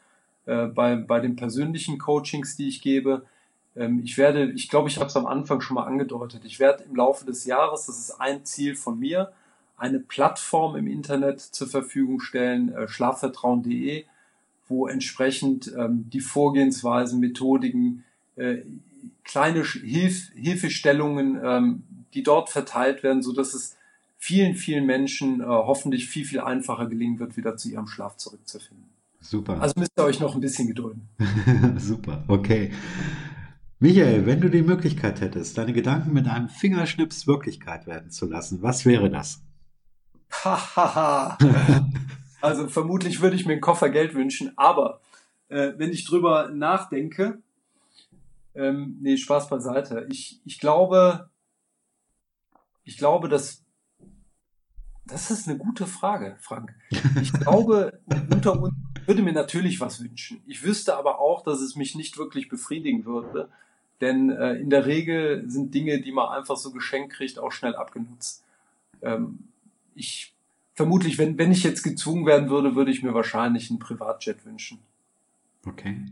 äh, 0.47 0.67
bei, 0.67 0.97
bei 0.97 1.21
den 1.21 1.37
persönlichen 1.37 1.99
Coachings, 1.99 2.57
die 2.57 2.69
ich 2.69 2.81
gebe. 2.81 3.27
Ähm, 3.75 4.01
ich 4.05 4.17
werde, 4.17 4.51
ich 4.53 4.69
glaube, 4.69 4.89
ich 4.89 4.97
habe 4.99 5.07
es 5.07 5.17
am 5.17 5.27
Anfang 5.27 5.61
schon 5.61 5.75
mal 5.75 5.85
angedeutet, 5.85 6.45
ich 6.45 6.59
werde 6.59 6.85
im 6.85 6.97
Laufe 6.97 7.27
des 7.27 7.45
Jahres, 7.45 7.87
das 7.87 7.99
ist 7.99 8.21
ein 8.21 8.45
Ziel 8.45 8.75
von 8.75 8.99
mir, 8.99 9.33
eine 9.77 10.01
Plattform 10.01 10.77
im 10.77 10.87
Internet 10.87 11.41
zur 11.41 11.69
Verfügung 11.69 12.21
stellen, 12.21 12.73
äh, 12.75 12.89
schlafvertrauen.de, 12.89 14.05
wo 14.69 14.87
entsprechend 14.87 15.73
ähm, 15.77 16.09
die 16.13 16.21
Vorgehensweisen, 16.21 17.21
Methodiken, 17.21 18.05
äh, 18.37 18.59
kleine 19.25 19.65
Hilf 19.65 20.31
Hilfestellungen, 20.35 21.41
ähm, 21.43 21.83
die 22.15 22.23
dort 22.23 22.49
verteilt 22.51 23.03
werden, 23.03 23.23
so 23.23 23.33
dass 23.33 23.55
es 23.55 23.77
vielen, 24.19 24.55
vielen 24.55 24.87
Menschen 24.87 25.41
äh, 25.41 25.45
hoffentlich 25.45 26.09
viel, 26.09 26.25
viel 26.25 26.41
einfacher 26.41 26.87
gelingen 26.87 27.19
wird, 27.19 27.37
wieder 27.37 27.57
zu 27.57 27.69
ihrem 27.69 27.87
Schlaf 27.87 28.17
zurückzufinden. 28.17 28.87
Super. 29.21 29.61
Also 29.61 29.75
müsst 29.79 29.93
ihr 29.99 30.05
euch 30.05 30.21
noch 30.21 30.35
ein 30.35 30.41
bisschen 30.41 30.69
gedulden. 30.69 31.09
Super, 31.79 32.25
okay. 32.29 32.71
Michael, 33.79 34.25
wenn 34.25 34.41
du 34.41 34.49
die 34.49 34.63
Möglichkeit 34.63 35.21
hättest, 35.21 35.59
deine 35.59 35.73
Gedanken 35.73 36.13
mit 36.13 36.27
einem 36.29 36.49
Fingerschnips 36.49 37.27
Wirklichkeit 37.27 37.87
werden 37.87 38.11
zu 38.11 38.27
lassen, 38.27 38.63
was 38.63 38.87
wäre 38.87 39.11
das? 39.11 39.43
also 42.41 42.69
vermutlich 42.69 43.21
würde 43.21 43.37
ich 43.37 43.47
mir 43.47 43.53
einen 43.53 43.61
Koffer 43.61 43.91
Geld 43.91 44.15
wünschen, 44.15 44.53
aber 44.57 45.01
äh, 45.49 45.73
wenn 45.77 45.93
ich 45.93 46.05
drüber 46.05 46.51
nachdenke, 46.51 47.39
ähm, 48.55 48.97
nee, 49.01 49.17
Spaß 49.17 49.49
beiseite. 49.49 50.07
Ich, 50.11 50.41
ich 50.45 50.59
glaube, 50.59 51.29
ich 52.85 52.97
glaube, 52.97 53.29
dass 53.29 53.63
das 55.07 55.31
ist 55.31 55.49
eine 55.49 55.57
gute 55.57 55.87
Frage, 55.87 56.37
Frank. 56.41 56.75
Ich 57.21 57.33
glaube, 57.41 58.01
unter 58.31 58.61
uns 58.61 58.75
würde 59.07 59.23
mir 59.23 59.33
natürlich 59.33 59.81
was 59.81 60.03
wünschen. 60.03 60.43
Ich 60.47 60.65
wüsste 60.65 60.97
aber 60.97 61.21
auch, 61.21 61.45
dass 61.45 61.61
es 61.61 61.77
mich 61.77 61.95
nicht 61.95 62.19
wirklich 62.19 62.49
befriedigen 62.49 63.05
würde, 63.05 63.49
denn 64.01 64.31
äh, 64.31 64.55
in 64.55 64.69
der 64.69 64.87
Regel 64.87 65.49
sind 65.49 65.73
Dinge, 65.75 66.01
die 66.01 66.13
man 66.13 66.29
einfach 66.29 66.57
so 66.57 66.73
geschenkt 66.73 67.15
kriegt, 67.15 67.39
auch 67.39 67.53
schnell 67.53 67.77
abgenutzt. 67.77 68.45
Ähm, 69.03 69.49
ich 69.95 70.35
vermutlich, 70.77 71.19
wenn, 71.19 71.37
wenn 71.39 71.51
ich 71.51 71.65
jetzt 71.65 71.83
gezwungen 71.83 72.27
werden 72.27 72.49
würde, 72.51 72.77
würde 72.77 72.93
ich 72.93 73.03
mir 73.03 73.15
wahrscheinlich 73.15 73.71
einen 73.71 73.81
Privatjet 73.81 74.45
wünschen. 74.45 74.79
Okay. 75.67 76.05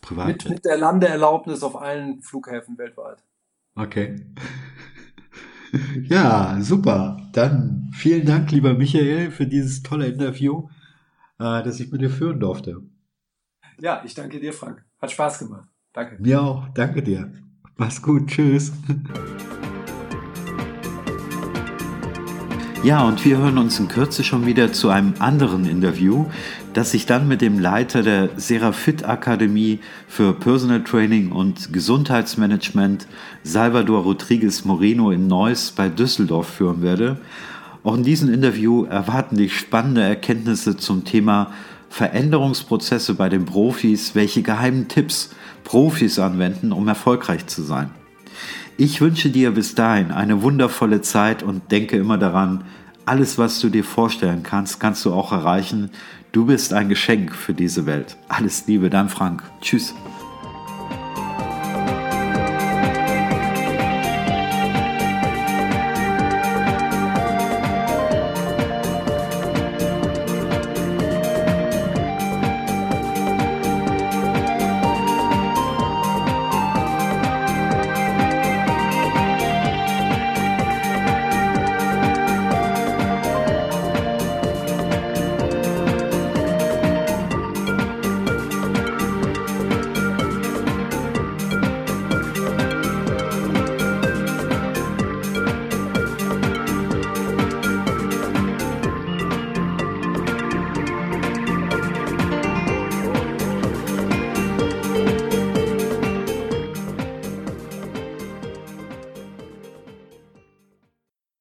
Privatjet. 0.00 0.44
Mit, 0.44 0.50
mit 0.50 0.64
der 0.64 0.76
Landeerlaubnis 0.76 1.62
auf 1.62 1.80
allen 1.80 2.22
Flughäfen 2.22 2.78
weltweit. 2.78 3.18
Okay. 3.74 4.24
ja, 6.04 6.58
super. 6.60 7.28
Dann 7.32 7.90
vielen 7.94 8.26
Dank, 8.26 8.52
lieber 8.52 8.74
Michael, 8.74 9.30
für 9.30 9.46
dieses 9.46 9.82
tolle 9.82 10.06
Interview, 10.06 10.68
äh, 11.38 11.62
das 11.62 11.80
ich 11.80 11.90
mit 11.90 12.00
dir 12.00 12.10
führen 12.10 12.38
durfte. 12.38 12.82
Ja, 13.80 14.02
ich 14.04 14.14
danke 14.14 14.38
dir, 14.38 14.52
Frank. 14.52 14.84
Hat 15.00 15.10
Spaß 15.10 15.40
gemacht. 15.40 15.68
Danke. 15.92 16.16
Mir 16.20 16.42
auch. 16.42 16.68
Danke 16.74 17.02
dir. 17.02 17.32
Mach's 17.76 18.02
gut. 18.02 18.28
Tschüss. 18.28 18.72
Ja, 22.84 23.02
und 23.02 23.24
wir 23.24 23.38
hören 23.38 23.58
uns 23.58 23.80
in 23.80 23.88
Kürze 23.88 24.22
schon 24.22 24.46
wieder 24.46 24.72
zu 24.72 24.88
einem 24.88 25.14
anderen 25.18 25.68
Interview, 25.68 26.26
das 26.74 26.92
sich 26.92 27.06
dann 27.06 27.26
mit 27.26 27.40
dem 27.40 27.58
Leiter 27.58 28.02
der 28.02 28.30
Serafit 28.36 29.04
Akademie 29.04 29.80
für 30.06 30.32
Personal 30.32 30.84
Training 30.84 31.32
und 31.32 31.72
Gesundheitsmanagement, 31.72 33.08
Salvador 33.42 34.04
Rodriguez 34.04 34.64
Moreno 34.64 35.10
in 35.10 35.26
Neuss 35.26 35.72
bei 35.72 35.88
Düsseldorf 35.88 36.48
führen 36.48 36.80
werde. 36.80 37.18
Auch 37.82 37.96
in 37.96 38.04
diesem 38.04 38.32
Interview 38.32 38.84
erwarten 38.84 39.36
dich 39.36 39.58
spannende 39.58 40.02
Erkenntnisse 40.02 40.76
zum 40.76 41.04
Thema 41.04 41.52
Veränderungsprozesse 41.90 43.14
bei 43.14 43.28
den 43.28 43.44
Profis, 43.44 44.14
welche 44.14 44.42
geheimen 44.42 44.86
Tipps 44.86 45.30
Profis 45.64 46.20
anwenden, 46.20 46.70
um 46.72 46.86
erfolgreich 46.86 47.46
zu 47.48 47.62
sein. 47.62 47.90
Ich 48.80 49.00
wünsche 49.00 49.28
dir 49.28 49.50
bis 49.50 49.74
dahin 49.74 50.12
eine 50.12 50.40
wundervolle 50.42 51.00
Zeit 51.00 51.42
und 51.42 51.72
denke 51.72 51.96
immer 51.96 52.16
daran, 52.16 52.62
alles, 53.06 53.36
was 53.36 53.58
du 53.58 53.70
dir 53.70 53.82
vorstellen 53.82 54.44
kannst, 54.44 54.78
kannst 54.78 55.04
du 55.04 55.12
auch 55.12 55.32
erreichen. 55.32 55.90
Du 56.30 56.46
bist 56.46 56.72
ein 56.72 56.88
Geschenk 56.88 57.34
für 57.34 57.54
diese 57.54 57.86
Welt. 57.86 58.16
Alles 58.28 58.68
Liebe, 58.68 58.88
dein 58.88 59.08
Frank. 59.08 59.42
Tschüss. 59.60 59.96